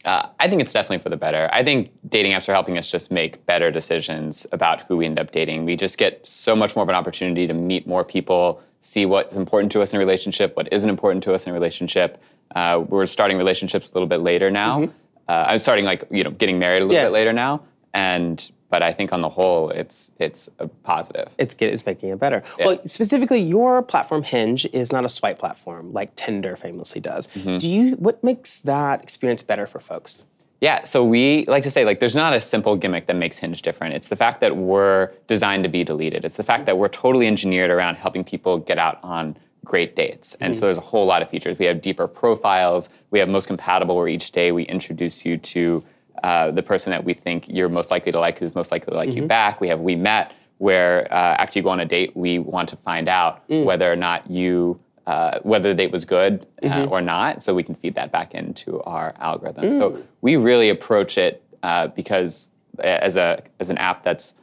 [0.06, 1.50] Uh, I think it's definitely for the better.
[1.52, 5.20] I think dating apps are helping us just make better decisions about who we end
[5.20, 5.66] up dating.
[5.66, 9.34] We just get so much more of an opportunity to meet more people, see what's
[9.36, 12.22] important to us in a relationship, what isn't important to us in a relationship.
[12.56, 14.84] Uh, we're starting relationships a little bit later now.
[15.28, 17.08] Uh, I'm starting like you know getting married a little Yeah.
[17.08, 17.62] bit later now,
[17.94, 21.30] and but I think on the whole, it's it's a positive.
[21.38, 22.44] It's get, it's making it better.
[22.60, 27.28] Well, specifically, your platform Hinge is not a swipe platform like Tinder famously does.
[27.28, 27.58] Mm-hmm.
[27.58, 27.92] Do you?
[27.96, 30.26] What makes that experience better for folks?
[30.62, 33.62] Yeah, so we like to say like there's not a simple gimmick that makes Hinge
[33.62, 33.96] different.
[33.96, 36.26] It's the fact that we're designed to be deleted.
[36.26, 40.36] It's the fact that we're totally engineered around helping people get out on great dates.
[40.40, 41.58] And so there's a whole lot of features.
[41.58, 42.90] We have deeper profiles.
[43.12, 45.84] We have most compatible where each day we introduce you to
[46.24, 48.98] uh, the person that we think you're most likely to like, who's most likely to
[48.98, 49.62] like you back.
[49.62, 52.76] We have We Met, where uh, after you go on a date, we want to
[52.76, 57.42] find out whether or not you uh, whether the date was good uh, or not,
[57.42, 59.64] so we can feed that back into our algorithm.
[59.74, 64.36] So we really approach it uh, because as a as an app that's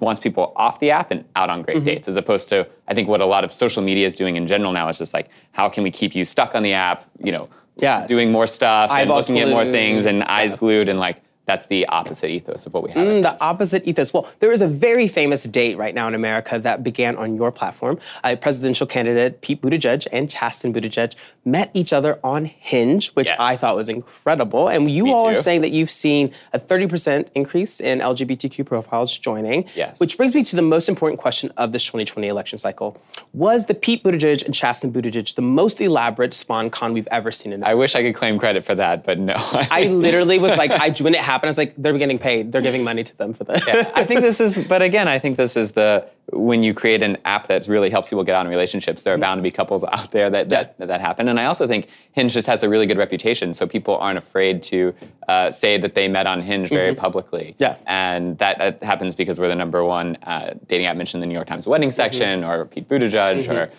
[0.00, 3.08] wants people off the app and out on great dates, as opposed to I think
[3.08, 5.68] what a lot of social media is doing in general now is just like how
[5.68, 8.08] can we keep you stuck on the app, you know, Yes.
[8.08, 11.86] doing more stuff and looking at more things and eyes glued and like that's the
[11.86, 13.06] opposite ethos of what we have.
[13.06, 14.12] Mm, the opposite ethos.
[14.12, 17.52] Well, there is a very famous date right now in America that began on your
[17.52, 17.98] platform.
[18.24, 23.38] Uh, presidential candidate Pete Buttigieg and Chasten Buttigieg met each other on Hinge, which Yes.
[23.38, 24.66] I thought was incredible.
[24.68, 29.16] And you Me all are saying that you've seen a 30% increase in LGBTQ profiles
[29.16, 29.66] joining.
[29.76, 30.00] Yes.
[30.00, 33.00] Which brings me to the most important question of this 2020 election cycle.
[33.32, 37.62] Was the Pete Buttigieg and Chasten Buttigieg the most elaborate sponcon we've ever seen in
[37.62, 39.34] I wish I could claim credit for that, but no.
[39.36, 42.52] I literally was like, I, when it happened, I was like, they're getting paid.
[42.52, 43.66] They're giving money to them for this.
[43.66, 47.02] yeah, I think this is, but again, I think this is the when you create
[47.02, 49.02] an app that really helps people get out in relationships.
[49.02, 51.44] There are bound to be couples out there that that, that, that happen, and I
[51.44, 54.94] also think Hinge just has a really good reputation, so people aren't afraid to
[55.28, 57.54] uh, say that they met on Hinge very publicly.
[57.58, 57.76] Yeah.
[57.86, 61.32] and that, that happens because we're the number one uh, dating app mentioned in the
[61.32, 63.70] New York Times wedding section, or Pete Buttigieg, or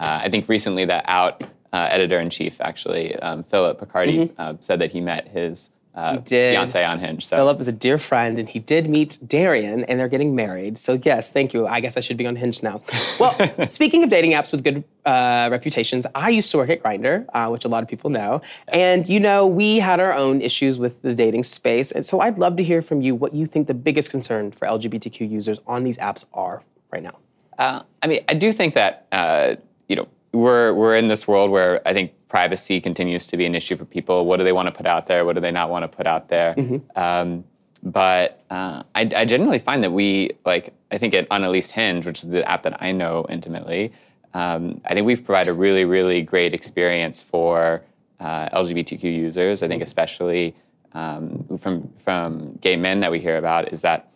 [0.00, 4.54] uh, I think recently the Out uh, editor in chief actually, um, Phillip Picardi, uh,
[4.60, 5.70] said that he met his.
[5.94, 6.54] Uh, did.
[6.54, 7.24] fiance on Hinge.
[7.24, 10.76] So Phillip is a dear friend, and he did meet Darian, and they're getting married.
[10.76, 11.68] So yes, thank you.
[11.68, 12.82] I guess I should be on Hinge now.
[13.20, 13.36] Well,
[13.68, 17.48] speaking of dating apps with good uh, reputations, I used to work at Grindr, uh,
[17.48, 21.00] which a lot of people know, and you know we had our own issues with
[21.02, 23.74] the dating space, and so I'd love to hear from you what you think the
[23.74, 27.18] biggest concern for LGBTQ users on these apps are right now.
[27.56, 29.54] Uh, I mean, I do think that uh,
[29.88, 33.54] you know we're we're in this world where I think privacy continues to be an
[33.54, 34.26] issue for people.
[34.26, 35.24] What do they want to put out there?
[35.24, 36.54] What do they not want to put out there?
[36.96, 37.44] Um,
[37.82, 41.72] but uh, I, I genuinely find that we like I think at on at least
[41.72, 43.92] Hinge, which is the app that I know intimately.
[44.32, 47.82] Um, I think we've provided a really really great experience for
[48.20, 49.62] uh, LGBTQ users.
[49.62, 50.56] I think especially
[50.92, 54.08] um, from from gay men that we hear about is that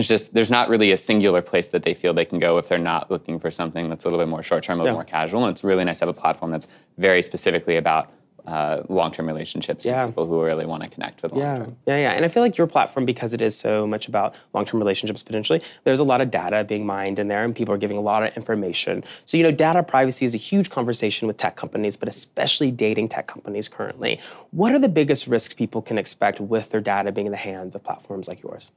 [0.00, 2.68] it's just there's not really a singular place that they feel they can go if
[2.68, 5.02] they're not looking for something that's a little bit more short term, a little Yeah.
[5.02, 5.44] more casual.
[5.44, 6.66] And it's really nice to have a platform that's
[6.98, 8.10] very specifically about
[8.46, 10.02] uh, long term relationships Yeah.
[10.02, 11.76] and people who really want to connect with long Yeah, term.
[11.86, 12.12] yeah, yeah.
[12.12, 15.60] And I feel like your platform, because it is so much about long-term relationships potentially,
[15.84, 18.22] there's a lot of data being mined in there, and people are giving a lot
[18.26, 19.04] of information.
[19.26, 23.10] So you know, data privacy is a huge conversation with tech companies, but especially dating
[23.10, 24.18] tech companies currently.
[24.52, 27.74] What are the biggest risks people can expect with their data being in the hands
[27.74, 28.70] of platforms like yours?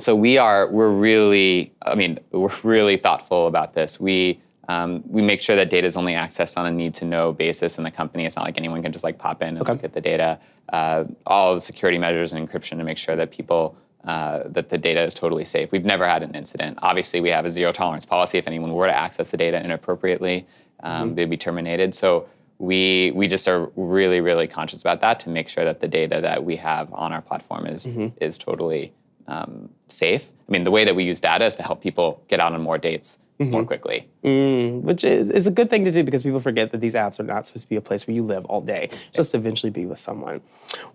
[0.00, 3.98] So we are we're really I mean we're really thoughtful about this.
[3.98, 7.32] We um, we make sure that data is only accessed on a need to know
[7.32, 8.26] basis in the company.
[8.26, 10.38] It's not like anyone can just like pop in and look at the data.
[10.68, 14.78] Uh, all the security measures and encryption to make sure that people uh, that the
[14.78, 15.72] data is totally safe.
[15.72, 16.78] We've never had an incident.
[16.82, 18.38] Obviously, we have a zero tolerance policy.
[18.38, 20.46] If anyone were to access the data inappropriately,
[20.80, 21.94] um, they'd be terminated.
[21.94, 25.88] So we we just are really really conscious about that to make sure that the
[25.88, 27.86] data that we have on our platform is
[28.20, 28.92] is totally
[29.28, 30.30] um, safe.
[30.48, 32.60] I mean, the way that we use data is to help people get out on
[32.60, 34.08] more dates more quickly.
[34.24, 37.22] which is, is a good thing to do because people forget that these apps are
[37.22, 39.86] not supposed to be a place where you live all day, just to eventually be
[39.86, 40.40] with someone.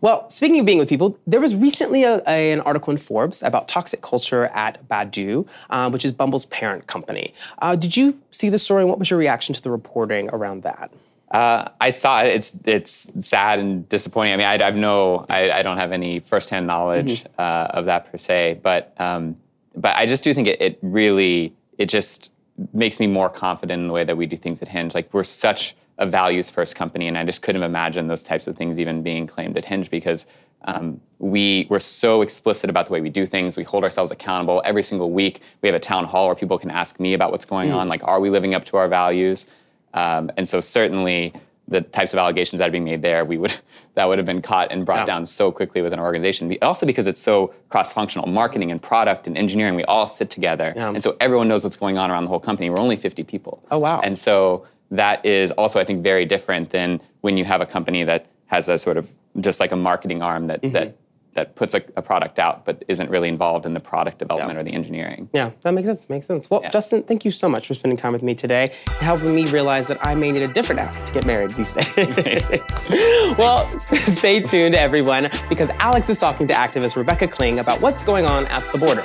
[0.01, 3.41] Well, speaking of being with people, there was recently a, a- an article in Forbes
[3.43, 7.33] about toxic culture at Badoo, um, which is Bumble's parent company.
[7.61, 10.63] Uh, did you see the story and what was your reaction to the reporting around
[10.63, 10.91] that?
[11.33, 12.27] Uh, I saw it.
[12.27, 14.33] It's it's sad and disappointing.
[14.33, 18.11] I mean, I, I've no, I, I don't have any firsthand knowledge uh, of that
[18.11, 19.37] per se, but um,
[19.75, 22.31] but I just do think it, it really it just
[22.71, 24.93] makes me more confident in the way that we do things at Hinge.
[24.93, 28.55] Like we're such a values first company, and I just couldn't imagine those types of
[28.55, 30.27] things even being claimed at Hinge because
[30.65, 33.57] um, we we're so explicit about the way we do things.
[33.57, 35.41] We hold ourselves accountable every single week.
[35.63, 37.87] We have a town hall where people can ask me about what's going on.
[37.87, 39.47] Like, are we living up to our values?
[39.93, 41.33] Um, and so certainly
[41.67, 43.53] the types of allegations that are being made there, we would
[43.95, 45.05] that would have been caught and brought Yeah.
[45.05, 46.55] down so quickly within an organization.
[46.61, 50.89] Also because it's so cross-functional, marketing and product and engineering, we all sit together, Yeah.
[50.89, 52.69] and so everyone knows what's going on around the whole company.
[52.69, 53.63] We're only 50 people.
[53.71, 54.01] Oh, wow.
[54.01, 58.03] And so that is also, I think, very different than when you have a company
[58.03, 60.73] that has a sort of just like a marketing arm that Mm-hmm.
[60.73, 60.95] that
[61.33, 64.61] that puts a, a, product out but isn't really involved in the product development yeah.
[64.61, 65.29] or the engineering.
[65.33, 66.09] Yeah, that makes sense.
[66.09, 66.49] Makes sense.
[66.49, 66.69] Well, yeah.
[66.69, 69.87] Justin, thank you so much for spending time with me today and helping me realize
[69.87, 72.49] that I may need a different app to get married these days.
[73.37, 78.25] well, stay tuned, everyone, because Alex is talking to activist Rebecca Kling about what's going
[78.25, 79.03] on at the border.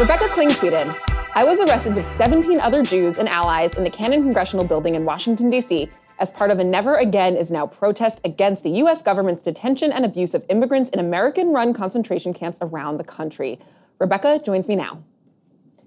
[0.00, 4.22] Rebecca Kling tweeted, I was arrested with 17 other Jews and allies in the Cannon
[4.22, 8.62] Congressional Building in Washington, D.C., as part of a Never Again is Now protest against
[8.62, 9.02] the U.S.
[9.02, 13.58] government's detention and abuse of immigrants in American run concentration camps around the country.
[13.98, 15.02] Rebecca joins me now.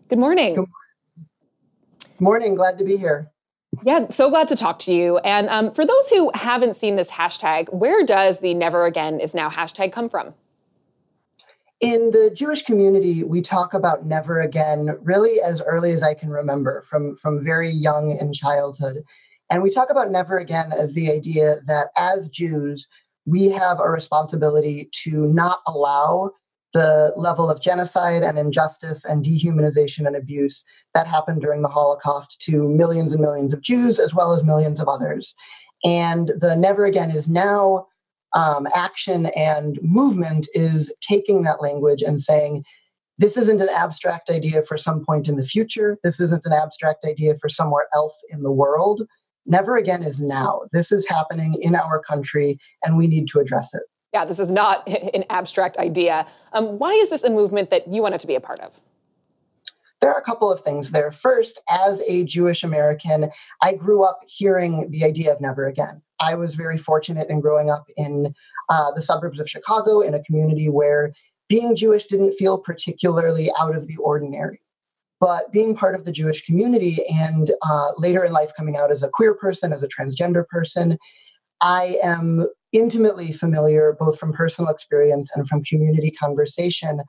[0.09, 0.55] Good morning.
[0.55, 0.67] Good
[2.19, 2.55] morning.
[2.55, 3.31] Glad to be here.
[3.85, 5.19] Yeah, so glad to talk to you.
[5.19, 9.33] And um, for those who haven't seen this hashtag, where does the Never Again is
[9.33, 10.33] Now hashtag come from?
[11.79, 16.29] In the Jewish community, we talk about never again really as early as I can
[16.29, 19.03] remember, from, from very young in childhood.
[19.51, 22.87] And we talk about never again as the idea that as Jews,
[23.25, 26.31] we have a responsibility to not allow
[26.73, 32.41] the level of genocide and injustice and dehumanization and abuse that happened during the Holocaust
[32.41, 35.35] to millions and millions of Jews as well as millions of others.
[35.85, 37.87] And the never again is now
[38.35, 42.63] um, action and movement is taking that language and saying,
[43.17, 45.97] this isn't an abstract idea for some point in the future.
[46.03, 49.07] This isn't an abstract idea for somewhere else in the world.
[49.45, 50.61] Never again is now.
[50.71, 53.81] This is happening in our country, and we need to address it.
[54.13, 56.27] Yeah, this is not an abstract idea.
[56.53, 58.73] Um, why is this a movement that you wanted to be a part of?
[59.99, 61.11] There are a couple of things there.
[61.11, 63.31] First, as a Jewish American,
[63.63, 66.03] I grew up hearing the idea of never again.
[66.19, 68.33] I was very fortunate in growing up in
[68.69, 71.13] uh, the suburbs of Chicago in a community where
[71.49, 74.61] being Jewish didn't feel particularly out of the ordinary.
[75.19, 79.01] But being part of the Jewish community and uh, later in life coming out as
[79.01, 80.97] a queer person, as a transgender person,
[81.59, 87.01] I am intimately familiar, both from personal experience and from community conversation,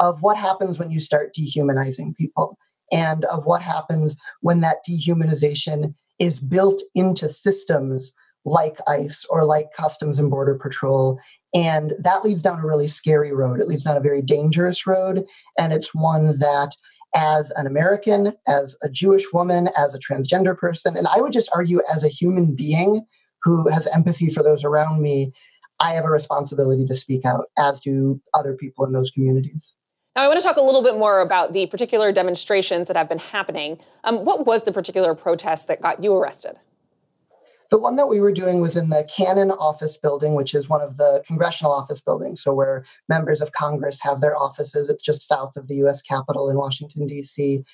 [0.00, 2.56] of what happens when you start dehumanizing people
[2.92, 8.12] and of what happens when that dehumanization is built into systems
[8.46, 11.18] like ICE or like Customs and Border Patrol.
[11.54, 13.60] And that leads down a really scary road.
[13.60, 15.24] It leads down a very dangerous road.
[15.58, 16.76] And it's one that,
[17.14, 21.50] as an American, as a Jewish woman, as a transgender person, and I would just
[21.54, 23.06] argue as a human being
[23.42, 25.32] who has empathy for those around me,
[25.80, 29.72] I have a responsibility to speak out, as do other people in those communities.
[30.14, 33.08] Now, I want to talk a little bit more about the particular demonstrations that have
[33.08, 33.78] been happening.
[34.04, 36.56] Um, what was the particular protest that got you arrested?
[37.70, 40.80] The one that we were doing was in the Cannon office building, which is one
[40.80, 42.42] of the congressional office buildings.
[42.42, 44.88] So, where members of Congress have their offices.
[44.88, 47.64] It's just south of the US Capitol in Washington, D.C.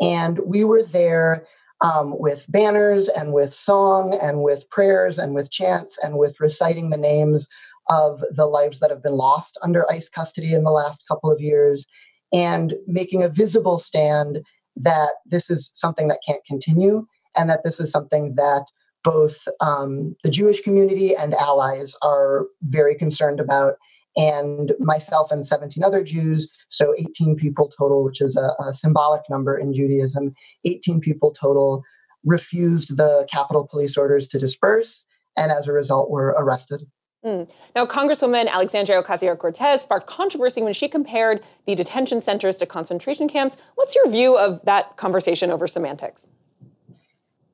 [0.00, 1.46] And we were there
[1.82, 6.90] um, with banners and with song and with prayers and with chants and with reciting
[6.90, 7.48] the names
[7.90, 11.40] of the lives that have been lost under ICE custody in the last couple of
[11.40, 11.86] years
[12.32, 14.40] and making a visible stand
[14.76, 17.04] that this is something that can't continue
[17.36, 18.66] and that this is something that
[19.04, 23.74] both um, the Jewish community and allies are very concerned about.
[24.14, 29.22] And myself and 17 other Jews, so 18 people total, which is a, a symbolic
[29.30, 30.34] number in Judaism,
[30.66, 31.82] 18 people total
[32.24, 36.82] refused the Capitol Police orders to disperse, and as a result, were arrested.
[37.24, 37.48] Mm.
[37.76, 43.28] Now, Congresswoman Alexandria Ocasio Cortez sparked controversy when she compared the detention centers to concentration
[43.28, 43.56] camps.
[43.76, 46.28] What's your view of that conversation over semantics?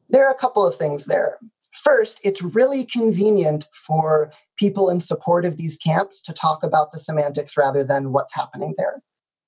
[0.08, 1.38] There are a couple of things there.
[1.72, 6.98] First, it's really convenient for people in support of these camps to talk about the
[6.98, 9.02] semantics rather than what's happening there.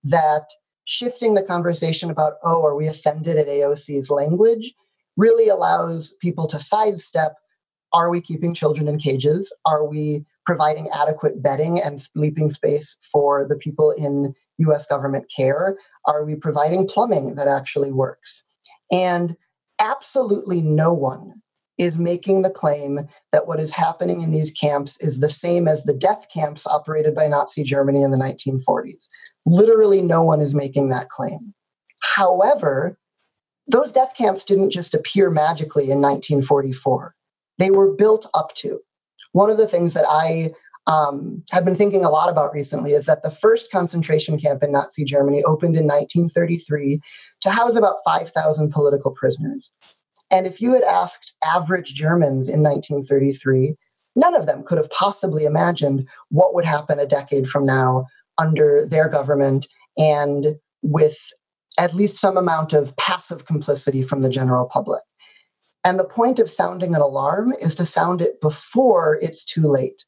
[0.04, 0.44] That
[0.84, 4.74] shifting the conversation about, oh, are we offended at AOC's language,
[5.16, 7.34] really allows people to sidestep
[7.92, 9.52] are we keeping children in cages?
[9.66, 15.76] Are we providing adequate bedding and sleeping space for the people in US government care?
[16.06, 18.44] Are we providing plumbing that actually works?
[18.92, 19.36] And
[19.80, 21.42] absolutely no one
[21.78, 23.00] is making the claim
[23.32, 27.14] that what is happening in these camps is the same as the death camps operated
[27.14, 29.08] by Nazi Germany in the 1940s.
[29.46, 31.54] Literally, no one is making that claim.
[32.02, 32.98] However,
[33.66, 37.14] those death camps didn't just appear magically in 1944
[37.60, 38.80] they were built up to.
[39.32, 40.52] One of the things that I
[40.86, 44.72] um, have been thinking a lot about recently is that the first concentration camp in
[44.72, 47.00] Nazi Germany opened in 1933
[47.42, 49.70] to house about 5,000 political prisoners.
[50.30, 53.74] And if you had asked average Germans in 1933,
[54.16, 58.06] none of them could have possibly imagined what would happen a decade from now
[58.38, 59.66] under their government
[59.98, 61.18] and with
[61.78, 65.02] at least some amount of passive complicity from the general public.
[65.84, 70.04] And the point of sounding an alarm is to sound it before it's too late.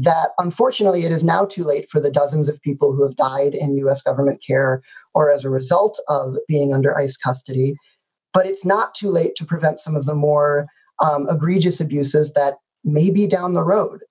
[0.00, 3.52] That unfortunately, it is now too late for the dozens of people who have died
[3.52, 4.80] in US government care
[5.12, 7.74] or as a result of being under ICE custody.
[8.32, 10.68] But it's not too late to prevent some of the more
[11.04, 14.02] um, egregious abuses that may be down the road.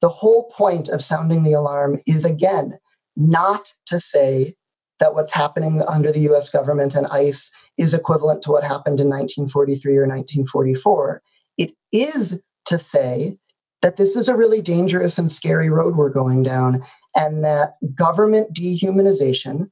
[0.00, 2.78] The whole point of sounding the alarm is again
[3.14, 4.54] not to say
[5.00, 9.10] that what's happening under the US government and ICE is equivalent to what happened in
[9.10, 11.20] 1943 or 1944.
[11.58, 13.36] It is to say
[13.84, 16.82] that this is a really dangerous and scary road we're going down,
[17.14, 19.70] and that government dehumanization,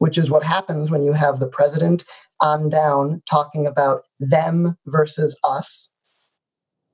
[0.00, 2.04] which is what happens when you have the president
[2.42, 5.90] on down talking about them versus us,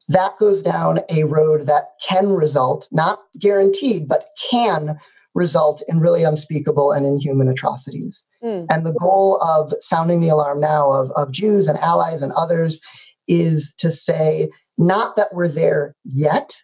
[0.06, 4.96] that goes down a road that can result, not guaranteed, but can
[5.34, 8.22] result in really unspeakable and inhuman atrocities.
[8.44, 8.66] Mm.
[8.70, 12.80] And the goal of sounding the alarm now of, of Jews and allies and others
[13.26, 14.50] is to say
[14.80, 16.62] not that we're there yet,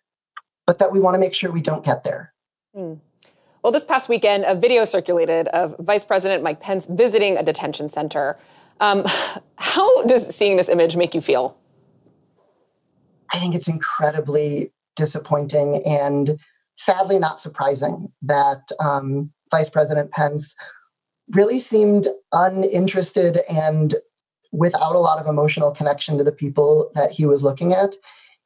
[0.66, 2.32] but that we want to make sure we don't get there.
[2.74, 2.98] Mm.
[3.62, 7.88] Well, this past weekend, a video circulated of Vice President Mike Pence visiting a detention
[7.88, 8.38] center.
[8.80, 9.04] Um,
[9.56, 11.56] how does seeing this image make you feel?
[13.32, 16.38] I think it's incredibly disappointing and
[16.76, 20.54] sadly not surprising that um, Vice President Pence
[21.32, 23.94] really seemed uninterested and
[24.56, 27.94] without a lot of emotional connection to the people that he was looking at.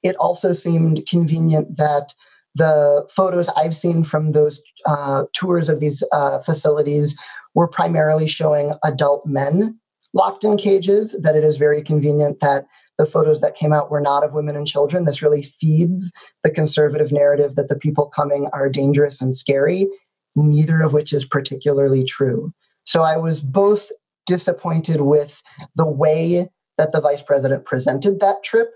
[0.03, 2.13] It also seemed convenient that
[2.55, 7.17] the photos I've seen from those uh, tours of these uh, facilities
[7.55, 9.79] were primarily showing adult men
[10.13, 12.65] locked in cages, that it is very convenient that
[12.99, 15.05] the photos that came out were not of women and children.
[15.05, 16.11] This really feeds
[16.43, 19.87] the conservative narrative that the people coming are dangerous and scary,
[20.35, 22.53] neither of which is particularly true.
[22.85, 23.89] So I was both
[24.27, 25.43] disappointed with
[25.77, 26.49] the way
[26.79, 28.71] that the vice president presented that trip,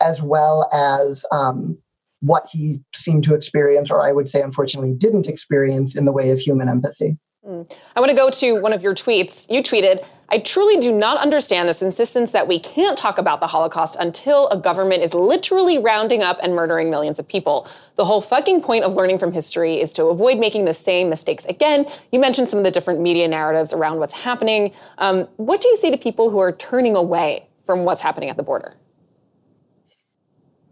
[0.00, 1.78] as well as um,
[2.20, 6.30] what he seemed to experience, or I would say, unfortunately, didn't experience in the way
[6.30, 7.18] of human empathy.
[7.44, 9.50] I want to go to one of your tweets.
[9.50, 13.48] You tweeted, I truly do not understand this insistence that we can't talk about the
[13.48, 17.68] Holocaust until a government is literally rounding up and murdering millions of people.
[17.96, 21.44] The whole fucking point of learning from history is to avoid making the same mistakes
[21.46, 21.86] again.
[22.12, 24.72] You mentioned some of the different media narratives around what's happening.
[24.98, 28.36] Um, what do you say to people who are turning away from what's happening at
[28.36, 28.76] the border?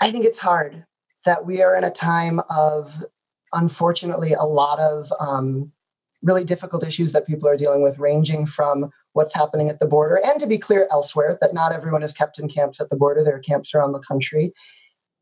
[0.00, 0.84] I think it's hard
[1.26, 3.02] that we are in a time of,
[3.52, 5.72] unfortunately, a lot of um,
[6.22, 10.20] really difficult issues that people are dealing with, ranging from what's happening at the border,
[10.24, 13.24] and to be clear, elsewhere, that not everyone is kept in camps at the border.
[13.24, 14.52] There are camps around the country,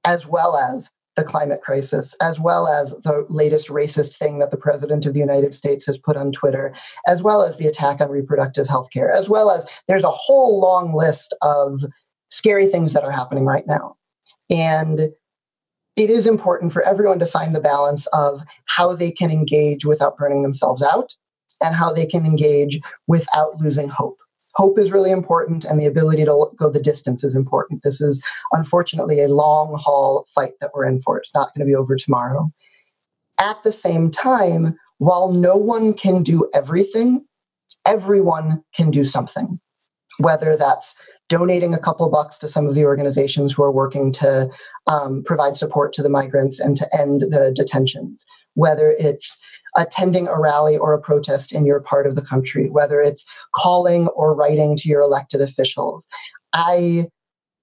[0.05, 4.57] as well as the climate crisis, as well as the latest racist thing that the
[4.57, 6.73] President of the United States has put on Twitter,
[7.09, 10.61] as well as the attack on reproductive health care, as well as there's a whole
[10.61, 11.85] long list of
[12.31, 13.97] scary things that are happening right now.
[14.51, 15.11] And
[15.99, 20.17] it is important for everyone to find the balance of how they can engage without
[20.17, 21.17] burning themselves out
[21.61, 22.79] and how they can engage
[23.09, 24.17] without losing hope.
[24.55, 27.83] Hope is really important, and the ability to go the distance is important.
[27.83, 28.23] This is
[28.53, 31.19] unfortunately a long haul fight that we're in for.
[31.19, 32.51] It's not going to be over tomorrow.
[33.41, 37.25] At the same time, while no one can do everything,
[37.87, 39.61] everyone can do something,
[40.19, 40.97] whether that's
[41.29, 44.51] donating a couple bucks to some of the organizations who are working to
[44.91, 48.25] um, provide support to the migrants and to end the detentions,
[48.55, 49.39] whether it's
[49.77, 53.25] attending a rally or a protest in your part of the country, whether it's
[53.55, 56.07] calling or writing to your elected officials.
[56.55, 57.09] I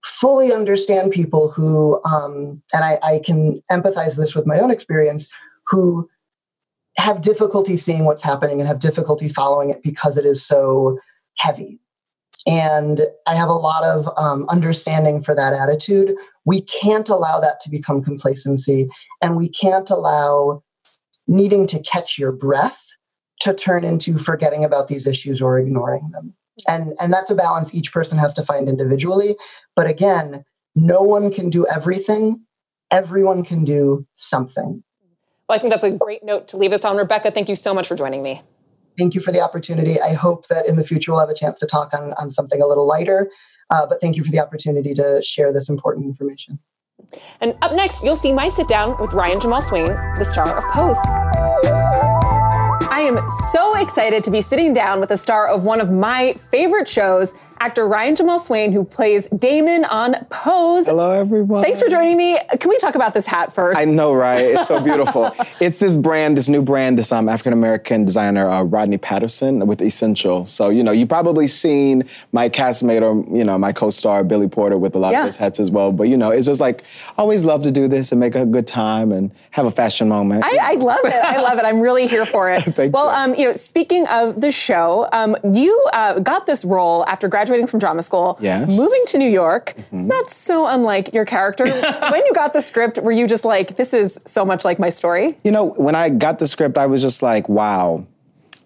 [0.04, 5.28] fully understand people who, um, and I, I can empathize this with my own experience,
[5.68, 6.08] who
[6.98, 11.00] have difficulty seeing what's happening and have difficulty following it because it is so
[11.38, 11.80] heavy
[12.48, 16.14] and I have a lot of um, understanding for that attitude.
[16.46, 18.90] We can't allow that to become complacency,
[19.22, 20.64] and we can't allow
[21.28, 22.86] needing to catch your breath
[23.42, 26.34] to turn into forgetting about these issues or ignoring them.
[26.68, 29.36] And, and that's a balance each person has to find individually.
[29.76, 32.46] But again, no one can do everything,
[32.92, 34.84] everyone can do something.
[35.48, 36.98] Well, I think that's a great note to leave us on.
[36.98, 38.42] Rebecca, thank you so much for joining me
[38.98, 40.00] thank you for the opportunity.
[40.02, 42.62] I hope that in the future we'll have a chance to talk on, on something
[42.62, 43.30] a little lighter.
[43.70, 46.60] Uh, but thank you for the opportunity to share this important information.
[47.42, 50.64] And up next, you'll see my sit down with Ryan Jamaal Swain, the star of
[50.74, 50.98] Pose.
[52.90, 53.20] I am
[53.52, 57.34] so excited to be sitting down with the star of one of my favorite shows,
[57.66, 60.86] actor Ryan Jamaal Swain, who plays Damon on Pose.
[60.86, 61.64] Hello, everyone.
[61.64, 62.38] Thanks for joining me.
[62.60, 63.80] Can we talk about this hat first?
[63.80, 64.40] I know, right?
[64.40, 65.36] It's so beautiful.
[65.60, 69.82] it's this brand, this new brand, this um, African American designer, uh, Rodney Patterson with
[69.82, 70.46] Essential.
[70.46, 74.48] So, you know, you've probably seen my castmate or, you know, my co star Billy
[74.48, 75.22] Porter with a lot Yeah.
[75.22, 75.92] of his hats as well.
[75.92, 76.84] But, you know, it's just like,
[77.18, 80.08] I always love to do this and make a good time and have a fashion
[80.08, 80.46] moment.
[80.46, 81.16] I, I love it.
[81.16, 81.66] I love it.
[81.66, 82.62] I'm really here for it.
[82.76, 83.34] Thank well, you.
[83.34, 87.55] um, you know, speaking of the show, um, you uh, got this role after graduating
[87.66, 88.70] from drama school, Yes.
[88.70, 88.78] Mm-hmm.
[88.82, 89.74] moving to New York.
[89.92, 91.66] Not so unlike your character.
[92.12, 94.90] when you got the script, were you just like, "This is so much like my
[94.90, 95.38] story"?
[95.44, 98.06] You know, when I got the script, I was just like, wow.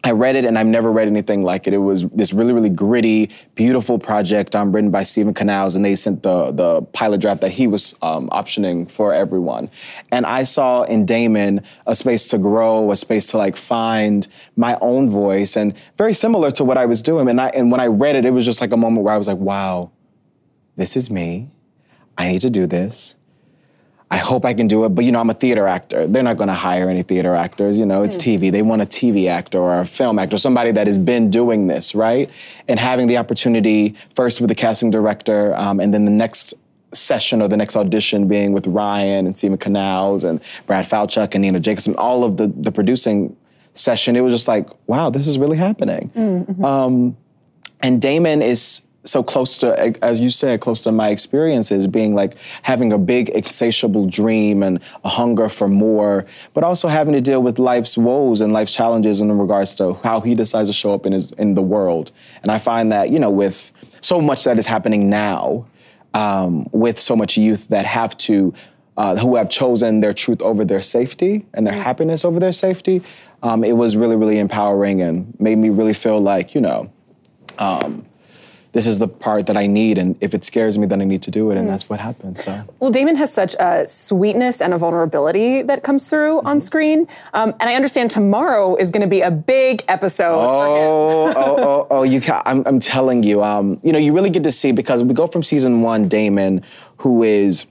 [0.02, 1.74] I read it and I've never read anything like it.
[1.74, 5.95] It was this really, really gritty, beautiful project um, written by Steven Canals, and they
[5.95, 9.70] sent the the pilot draft that he was um, optioning for everyone.
[10.10, 14.26] And I saw in Damon a space to grow, a space to like find
[14.56, 17.28] my own voice, and very similar to what I was doing.
[17.28, 19.18] And I and when I read it, it was just like a moment where I
[19.18, 19.91] was like, wow,
[20.78, 21.50] this is me.
[22.18, 23.16] I need to do this.
[24.12, 26.07] I hope I can do it, but you know, I'm a theater actor.
[26.07, 28.51] They're not gonna hire any theater actors, you know, it's TV.
[28.51, 31.93] They want a TV actor or a film actor, somebody that has been doing this,
[31.93, 32.30] right?
[32.68, 36.55] And having the opportunity first with the casting director, um, and then the next
[36.91, 41.43] session or the next audition being with Ryan and Steven Canals and Brad Falchuk and
[41.43, 43.36] Nina Jacobson, all of the, the producing
[43.76, 46.12] session, it was just like, wow, this is really happening.
[46.66, 47.16] Um,
[47.82, 52.36] and Damon is so close to, as you said, close to my experiences, being like
[52.64, 57.41] having a big, insatiable dream and a hunger for more, but also having to deal
[57.41, 61.06] with life's woes and life's challenges in regards to how he decides to show up
[61.06, 62.12] in his in the world.
[62.41, 63.72] And I find that you know, with
[64.02, 65.66] so much that is happening now,
[66.14, 68.54] um, with so much youth that have to.
[68.97, 73.02] Uh, who have chosen their truth over their safety and their happiness over their safety,
[73.43, 76.91] um, it was really, really empowering and made me really feel like, you know,
[77.60, 78.06] um,
[78.72, 81.24] this is the part that I need, and if it scares me, then I need
[81.24, 82.44] to do it, and that's what happens.
[82.44, 86.48] So Well, Damon has such a sweetness and a vulnerability that comes through Mm-hmm.
[86.48, 90.66] on screen, um, and I understand tomorrow is going to be a big episode for
[90.78, 90.90] him.
[90.92, 92.04] Oh, oh, oh, oh!
[92.04, 95.04] You, ca- I'm, I'm telling you, um, you know, you really get to see because
[95.04, 96.64] we go from season one, Damon,
[96.98, 97.66] who is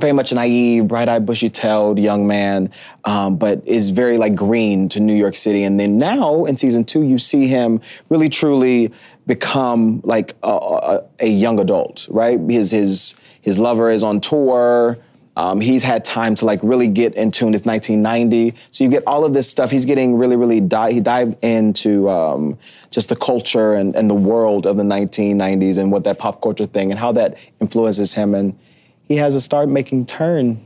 [0.00, 2.68] very much a naive, bright-eyed, bushy-tailed young man,
[3.04, 5.62] um, but is very like green to New York City.
[5.62, 8.90] And then now in season two, you see him really, truly
[9.26, 12.38] become like a, a, a young adult, right?
[12.38, 14.98] His his his lover is on tour.
[15.36, 17.54] Um, he's had time to like really get in tune.
[17.54, 19.70] It's 1990, so you get all of this stuff.
[19.70, 22.56] He's getting really, really di- he dived into um,
[22.90, 26.66] just the culture and, and the world of the 1990s and what that pop culture
[26.66, 28.32] thing and how that influences him.
[28.32, 28.56] And
[29.08, 30.64] he has a start making turn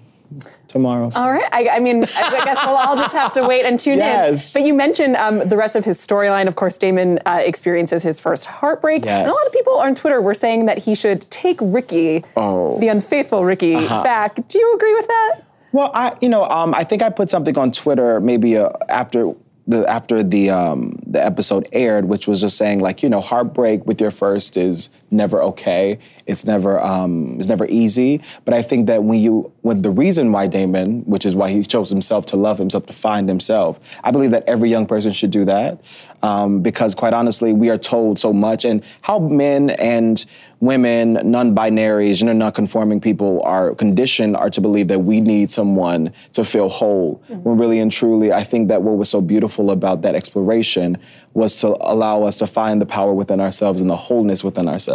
[0.69, 1.11] tomorrow.
[1.11, 1.49] So- All right.
[1.53, 4.55] I, I mean, I, guess we'll all just have to wait and tune Yes.
[4.55, 4.63] in.
[4.63, 6.47] But you mentioned um, the rest of his storyline.
[6.47, 9.05] Of course, Damon uh, experiences his first heartbreak.
[9.05, 9.19] Yes.
[9.21, 12.79] And a lot of people on Twitter were saying that he should take Ricky, Oh.
[12.79, 14.03] the unfaithful Ricky, Uh-huh.
[14.05, 14.47] back.
[14.49, 15.41] Do you agree with that?
[15.73, 19.35] Well, I, you know, um, I think I put something on Twitter maybe uh, after
[19.67, 23.85] the after the um, the episode aired, which was just saying like, you know, heartbreak
[23.85, 25.99] with your first is never okay.
[26.27, 28.21] It's never um, it's never easy.
[28.45, 31.63] But I think that when you when the reason why Damon, which is why he
[31.63, 35.31] chose himself to love himself, to find himself, I believe that every young person should
[35.31, 35.81] do that
[36.23, 40.25] um, because quite honestly, we are told so much and how men and
[40.61, 46.45] women, non-binaries, gender non-conforming people are conditioned are to believe that we need someone to
[46.45, 47.23] feel whole.
[47.29, 50.99] When really and truly, I think that what was so beautiful about that exploration
[51.35, 54.89] was to allow us to find the power within ourselves and the wholeness within ourselves.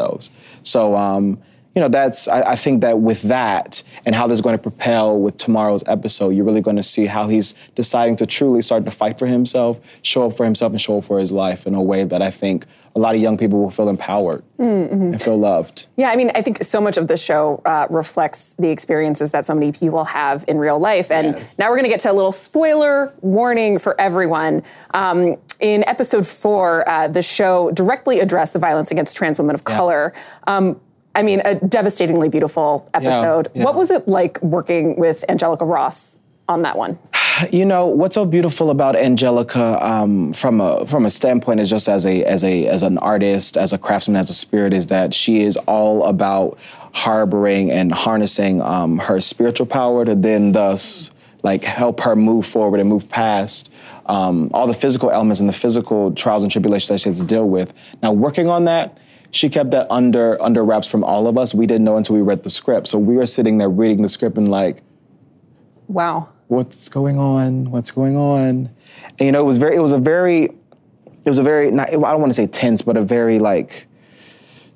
[0.63, 1.39] So, um,
[1.75, 4.61] you know, that's I, I think that with that and how this is going to
[4.61, 8.85] propel with tomorrow's episode, you're really going to see how he's deciding to truly start
[8.85, 11.73] to fight for himself, show up for himself, and show up for his life in
[11.73, 12.65] a way that I think
[12.95, 15.87] a lot of young people will feel empowered and feel loved.
[15.97, 19.47] Yeah, I mean, I think so much of the show uh, reflects the experiences that
[19.47, 21.09] so many people have in real life.
[21.09, 21.57] And Yes.
[21.57, 24.61] now we're going to get to a little spoiler warning for everyone.
[24.93, 29.63] Um, in episode four, uh, the show directly addressed the violence against trans women of
[29.63, 30.13] color.
[30.45, 30.79] Um,
[31.15, 33.49] I mean, a devastatingly beautiful episode.
[33.53, 33.63] yeah.
[33.63, 36.17] What was it like working with Angelica Ross
[36.49, 36.97] on that one?
[37.51, 41.89] You know what's so beautiful about Angelica um, from a from a standpoint is just
[41.89, 45.15] as a as a as an artist, as a craftsman, as a spirit, is that
[45.15, 46.59] she is all about
[46.93, 51.09] harboring and harnessing um, her spiritual power to then thus
[51.41, 53.71] like help her move forward and move past
[54.05, 57.25] um, all the physical elements and the physical trials and tribulations that she has to
[57.25, 57.73] deal with.
[58.01, 58.99] Now working on that.
[59.33, 61.55] She kept that under under wraps from all of us.
[61.55, 62.87] We didn't know until we read the script.
[62.87, 64.83] So we were sitting there reading the script and like,
[65.87, 66.29] Wow.
[66.49, 67.71] what's going on?
[67.71, 68.69] What's going on?
[69.17, 71.89] And you know, it was very, it was a very, it was a very, not,
[71.89, 73.87] I don't want to say tense, but a very like,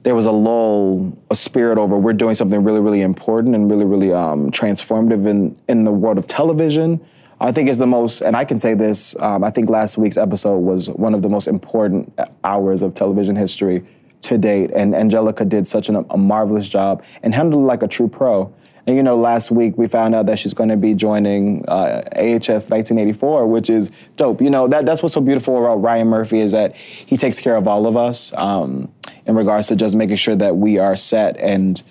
[0.01, 3.85] there was a lull, a spirit over we're doing something really, really important and really,
[3.85, 6.99] really um, transformative in in the world of television.
[7.39, 9.15] I think is the most, and I can say this.
[9.19, 12.11] Um, I think last week's episode was one of the most important
[12.43, 13.85] hours of television history
[14.21, 18.07] to date, and Angelica did such an, a marvelous job and handled like a true
[18.07, 18.53] pro.
[18.85, 22.03] And you know, last week we found out that she's going to be joining uh,
[22.15, 24.41] AHS 1984, which is dope.
[24.41, 27.57] You know, that, that's what's so beautiful about Ryan Murphy is that he takes care
[27.57, 28.89] of all of us um,
[29.25, 31.83] in regards to just making sure that we are set and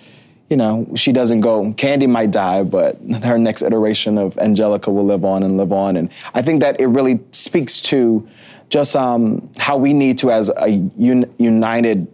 [0.49, 5.05] you know, she doesn't go, Candy might die, but her next iteration of Angelica will
[5.05, 5.97] live on and live on.
[5.97, 8.27] And I think that it really speaks to
[8.69, 12.07] just um, how we need to, as a un- united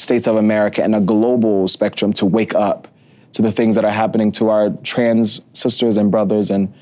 [0.00, 2.88] states of America and a global spectrum, to wake up
[3.32, 6.72] to the things that are happening to our trans sisters and brothers and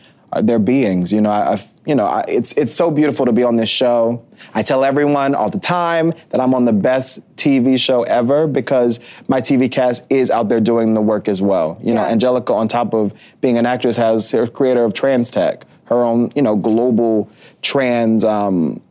[0.43, 1.13] their beings.
[1.13, 3.69] You know, I, I've, you know, I, it's it's so beautiful to be on this
[3.69, 4.25] show.
[4.55, 9.01] I tell everyone all the time that I'm on the best TV show ever because
[9.27, 11.79] my TV cast is out there doing the work as well.
[11.83, 15.65] You know, Angelica, on top of being an actress, has her creator of Trans Tech,
[15.87, 17.31] her own, you know, global
[17.63, 18.25] trans.
[18.25, 18.83] Um,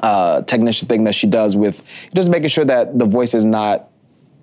[0.00, 1.82] uh, technician thing that she does with
[2.14, 3.86] just making sure that the voice is not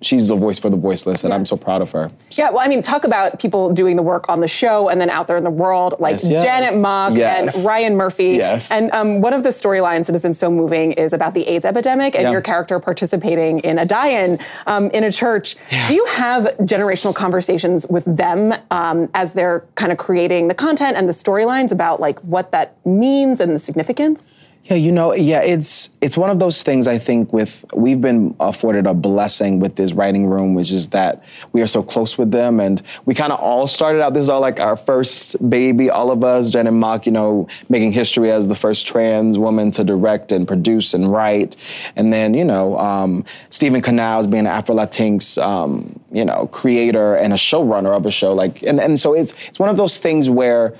[0.00, 2.68] she's the voice for the voiceless and i'm so proud of her Yeah, well, I
[2.68, 5.42] mean, talk about people doing the work on the show and then out there in
[5.42, 6.44] the world, like Yes, yes.
[6.44, 7.56] Janet Mock Yes.
[7.56, 8.36] and Ryan Murphy.
[8.36, 8.70] Yes.
[8.70, 11.64] And um, one of the storylines that has been so moving is about the AIDS
[11.64, 12.30] epidemic and Yeah.
[12.30, 14.38] your character participating in a die-in
[14.68, 15.56] um, in a church.
[15.88, 20.96] Do you have generational conversations with them um, as they're kind of creating the content
[20.96, 24.36] and the storylines about like what that means and the significance?
[24.68, 26.86] Yeah, you know, yeah, it's it's one of those things.
[26.86, 31.24] I think with we've been afforded a blessing with this writing room, which is that
[31.54, 34.12] we are so close with them, and we kind of all started out.
[34.12, 36.50] This is all like our first baby, all of us.
[36.50, 40.92] Janet Mock, you know, making history as the first trans woman to direct and produce
[40.92, 41.56] and write,
[41.96, 47.14] and then you know, um, Steven Canals being an Afro Latinx, um, you know, creator
[47.14, 48.34] and a showrunner of a show.
[48.34, 50.76] Like, and and so it's it's one of those things where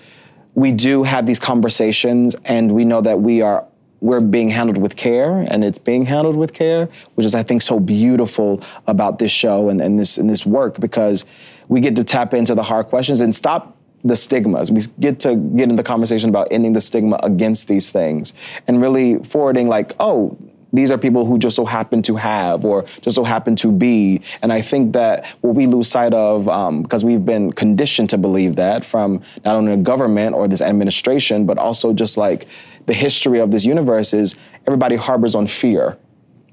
[0.58, 3.64] we do have these conversations and we know that we are
[4.00, 7.62] we're being handled with care and it's being handled with care which is i think
[7.62, 11.24] so beautiful about this show and, and this and this work because
[11.68, 14.70] we get to tap into the hard questions and stop the stigmas.
[14.70, 18.32] We get to get in the conversation about ending the stigma against these things
[18.66, 20.36] and really forwarding like oh
[20.72, 24.20] these are people who just so happen to have or just so happen to be.
[24.42, 26.44] And I think that what we lose sight of,
[26.82, 31.46] because we've been conditioned to believe that from not only the government or this administration,
[31.46, 32.46] but also just like
[32.86, 34.34] the history of this universe is
[34.66, 35.96] everybody harbors on fear,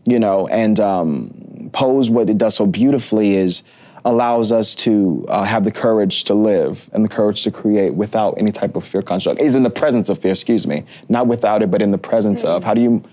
[0.06, 3.64] you know, and um, Pose, what it does so beautifully is
[4.06, 8.36] allows us to uh, have the courage to live and the courage to create without
[8.38, 9.42] any type of fear construct.
[9.42, 12.44] Is in the presence of fear, excuse me, not without it, but in the presence
[12.44, 12.64] of.
[12.64, 13.04] How do you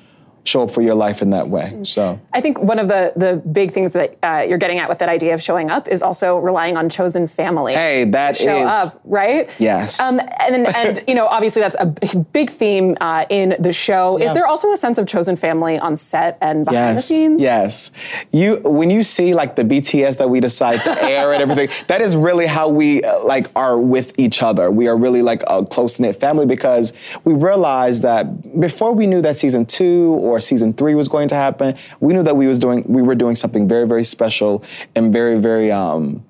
[0.44, 1.78] show up for your life in that way?
[1.84, 2.20] So.
[2.32, 5.08] I think one of the the big things that uh, you're getting at with that
[5.08, 7.74] idea of showing up is also relying on chosen family.
[7.74, 9.48] Hey, that show is- up, right?
[9.58, 10.00] Yes.
[10.00, 11.86] Um, and and you know, obviously that's a
[12.32, 14.18] big theme uh, in the show.
[14.18, 17.42] Is there also a sense of chosen family on set and behind the Yes, scenes?
[17.42, 17.90] yes.
[18.32, 22.00] You when you see like the BTS that we decide to air and everything, that
[22.00, 24.70] is really how we uh, like are with each other.
[24.70, 26.92] We are really like a close knit family because
[27.24, 31.34] we realized that before we knew that season two or season three was going to
[31.34, 34.64] happen, we knew that we was doing we were doing something very very special
[34.94, 36.24] and very very um,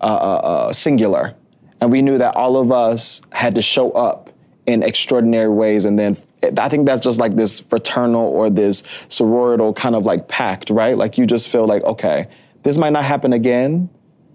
[0.00, 1.34] uh, uh, uh, singular,
[1.80, 4.30] and we knew that all of us had to show up
[4.68, 5.86] in extraordinary ways.
[5.86, 6.16] And then
[6.58, 10.96] I think that's just like this fraternal or this sororital kind of like pact, right?
[10.96, 12.28] Like you just feel like, okay,
[12.64, 13.88] this might not happen again,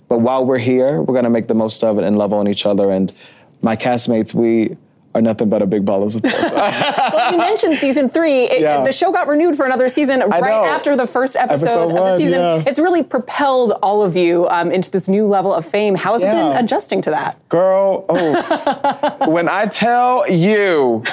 [0.09, 2.65] but while we're here, we're gonna make the most of it and love on each
[2.65, 2.89] other.
[2.89, 3.13] And
[3.61, 4.75] my castmates, we
[5.15, 6.33] are nothing but a big ball of support.
[6.43, 8.43] Well, you mentioned season three.
[8.45, 8.83] It- Yeah.
[8.83, 10.65] The show got renewed for another season right know.
[10.65, 12.39] after the first episode, Episode of the season.
[12.39, 12.63] yeah.
[12.65, 15.95] It's really propelled all of you um, into this new level of fame.
[15.95, 17.37] How has it been adjusting to that?
[17.53, 21.03] Girl, oh, when I tell you,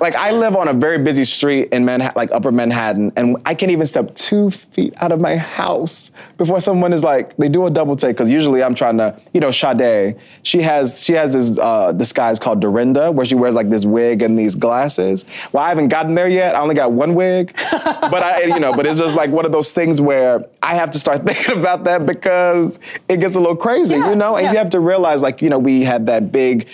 [0.00, 3.56] like I live on a very busy street in Manhattan, like Upper Manhattan, and I
[3.56, 7.66] can't even step two feet out of my house before someone is like, they do
[7.66, 10.16] a double take because usually I'm trying to, you know, Sade.
[10.44, 14.22] She has she has this uh, disguise called Dorinda where she wears like this wig
[14.22, 15.24] and these glasses.
[15.50, 16.54] Well, I haven't gotten there yet.
[16.54, 19.50] I only got one wig, but I, you know, but it's just like one of
[19.50, 22.78] those things where I have to start thinking about that because
[23.08, 24.52] it gets a little crazy, Yeah, you know, and yeah.
[24.52, 26.68] you have to realize, like, you know, we had that big,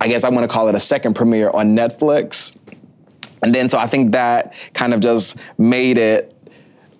[0.00, 2.56] I guess I want to call it a second premiere on Netflix.
[3.42, 6.32] And then, so I think that kind of just made it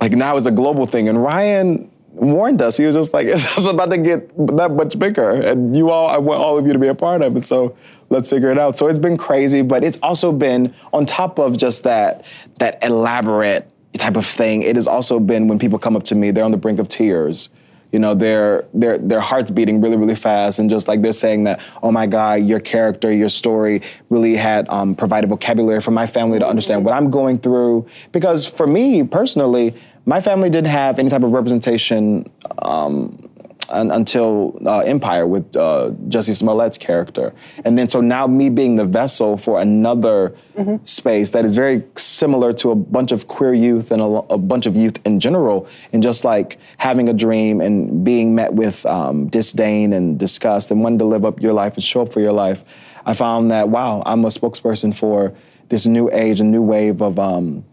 [0.00, 1.08] like now it's a global thing.
[1.08, 2.76] And Ryan warned us.
[2.76, 5.30] He was just like, it's about to get that much bigger.
[5.30, 7.46] And you all, I want all of you to be a part of it.
[7.46, 7.76] So
[8.10, 8.76] let's figure it out.
[8.76, 12.24] So it's been crazy, but it's also been on top of just that,
[12.58, 14.62] that elaborate type of thing.
[14.62, 16.88] It has also been when people come up to me, they're on the brink of
[16.88, 17.48] tears.
[17.96, 21.44] You know, their their their hearts beating really, really fast, and just like they're saying
[21.44, 23.80] that, oh my God, your character, your story
[24.10, 27.86] really had um, provided vocabulary for my family to understand what I'm going through.
[28.12, 29.74] Because for me personally,
[30.04, 33.25] my family didn't have any type of representation um,
[33.70, 37.34] un- until uh, Empire with uh, Jussie Smollett's character.
[37.64, 40.34] And then so now me being the vessel for another
[40.84, 44.66] space that is very similar to a bunch of queer youth and a, a bunch
[44.66, 49.28] of youth in general, and just like having a dream and being met with um,
[49.28, 52.32] disdain and disgust and wanting to live up your life and show up for your
[52.32, 52.64] life,
[53.04, 55.34] I found that wow, I'm a spokesperson for
[55.68, 57.64] this new age, a new wave of um,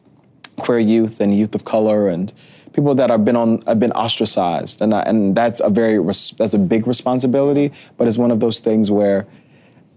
[0.57, 2.31] queer youth and youth of color and
[2.73, 6.33] people that have been on have been ostracized and I, and that's a very res-
[6.37, 9.25] that's a big responsibility but it's one of those things where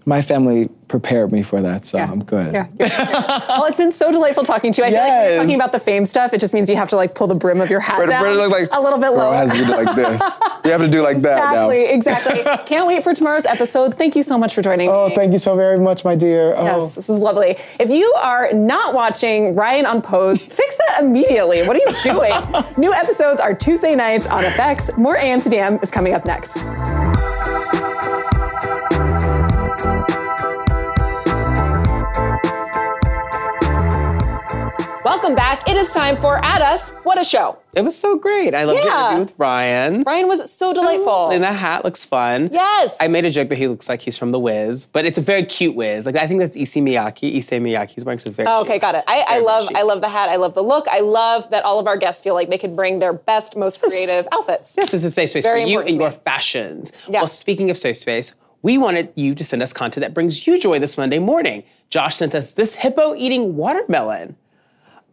[0.09, 2.69] my family prepared me for that so I'm good Yeah.
[2.79, 4.87] well, it's been so delightful talking to you.
[4.87, 5.37] I feel like you're Yes.
[5.39, 7.61] talking about the fame stuff, it just means you have to like pull the brim
[7.61, 9.35] of your hat down look like- a little bit lower.
[9.35, 10.23] has to do like this
[10.65, 12.67] you have to do like that now Exactly, exactly.
[12.67, 13.99] Can't wait for tomorrow's episode.
[13.99, 15.15] Thank you so much for joining oh me.
[15.17, 16.65] thank you so very much my dear oh.
[16.65, 17.57] Yes, this is lovely.
[17.81, 21.67] If you are not watching Ryan on Pose, fix that immediately.
[21.67, 22.65] What are you doing?
[22.79, 24.97] New episodes are Tuesday nights on FX.
[24.97, 26.63] More AM to DM is coming up next.
[35.07, 35.69] Welcome back.
[35.69, 36.91] It is time for At Us.
[37.05, 37.59] What a show.
[37.77, 38.57] It was so great.
[38.57, 39.07] I loved your Yeah.
[39.11, 40.03] interview with Ryan.
[40.05, 41.31] Ryan was so delightful.
[41.31, 42.51] And that hat looks fun.
[42.53, 42.97] Yes.
[43.01, 45.21] I made a joke that he looks like he's from The Wiz, but it's a
[45.21, 46.07] very cute Wiz.
[46.07, 47.37] Like I think that's Issey Miyake.
[47.39, 47.91] Issey Miyake.
[47.91, 48.49] He's wearing some very.
[48.49, 49.05] Oh, okay, cute- got it.
[49.07, 49.69] I, I love.
[49.77, 50.29] I love the hat.
[50.29, 50.89] I love the look.
[50.89, 53.81] I love that all of our guests feel like they could bring their best, most
[53.81, 54.75] creative outfits.
[54.77, 56.91] Yes, it's a safe space Very for you and your fashions.
[57.09, 57.21] Yeah.
[57.21, 60.59] Well, speaking of safe space, we wanted you to send us content that brings you
[60.59, 61.63] joy this Monday morning.
[61.91, 64.35] Josh sent us this hippo eating watermelon.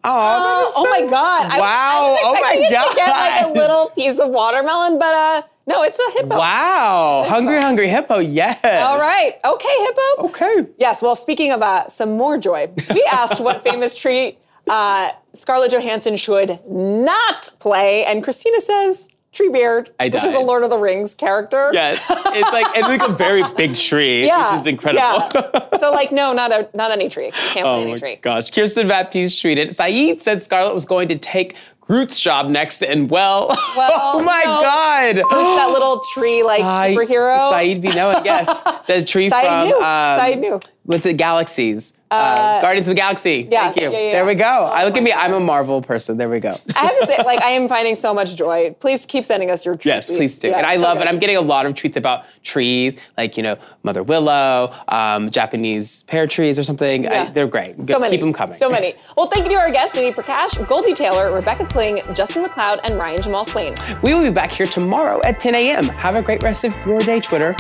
[0.05, 1.59] Oh, Oh, oh my god!
[1.59, 1.59] Wow.
[1.59, 2.89] I, was Oh my god!
[2.89, 6.37] to get like a little piece of watermelon, but uh, no, it's a hippo.
[6.37, 7.25] Wow.
[7.27, 8.19] Hungry, hungry hippo.
[8.19, 8.59] Yes.
[8.63, 9.33] All right.
[9.45, 10.27] Okay, hippo.
[10.27, 10.69] Okay.
[10.77, 11.01] Yes.
[11.01, 14.37] Well, speaking of uh, some more joy, we asked what famous tree
[14.67, 20.39] uh, Scarlett Johansson should not play, and Christina says Treebeard, I which is a.
[20.39, 21.71] Lord of the Rings character.
[21.73, 22.05] Yes.
[22.09, 25.01] It's like it's like a very big tree, Yeah, which is incredible.
[25.33, 25.77] yeah.
[25.79, 27.31] so, like, no, not a not any tree.
[27.31, 28.15] Can't play Oh any my tree.
[28.21, 28.51] gosh.
[28.51, 33.47] Kirsten Baptiste tweeted, Saeed said Scarlett was going to take Groot's job next, and well,
[33.75, 34.61] Well, oh my no.
[34.61, 35.15] god.
[35.17, 37.49] It's that little tree like Saeed- superhero.
[37.51, 38.61] Saeed be knowing, yes.
[38.87, 39.81] The tree Saeed from knew.
[39.81, 40.59] um, Saeed knew.
[40.85, 41.15] What's it?
[41.17, 41.93] Galaxies.
[42.11, 43.47] Uh, Guardians of the Galaxy.
[43.49, 43.91] yeah, Thank you.
[43.91, 44.43] yeah, yeah, There we go.
[44.45, 45.11] I Oh look at me.
[45.11, 46.17] I'm a Marvel person.
[46.17, 46.59] There we go.
[46.75, 48.75] I have to say, like, I am finding so much joy.
[48.79, 49.85] Please keep sending us your tweets.
[49.85, 50.51] Yes, please do.
[50.53, 51.07] And I love good.
[51.07, 51.09] it.
[51.09, 56.03] I'm getting a lot of tweets about trees, like, you know, Mother Willow, um, Japanese
[56.03, 57.07] pear trees or something.
[57.07, 57.75] I- they're great.
[57.87, 58.11] So many.
[58.11, 58.57] Keep them coming.
[58.57, 58.93] So many.
[59.17, 62.97] Well, thank you to our guests, Nidhi Prakash, Goldie Taylor, Rebecca Kling, Justin McLeod, and
[62.97, 63.75] Ryan Jamaal Swain.
[64.01, 65.85] We will be back here tomorrow at 10 a.m.
[65.89, 67.55] Have a great rest of your day, Twitter.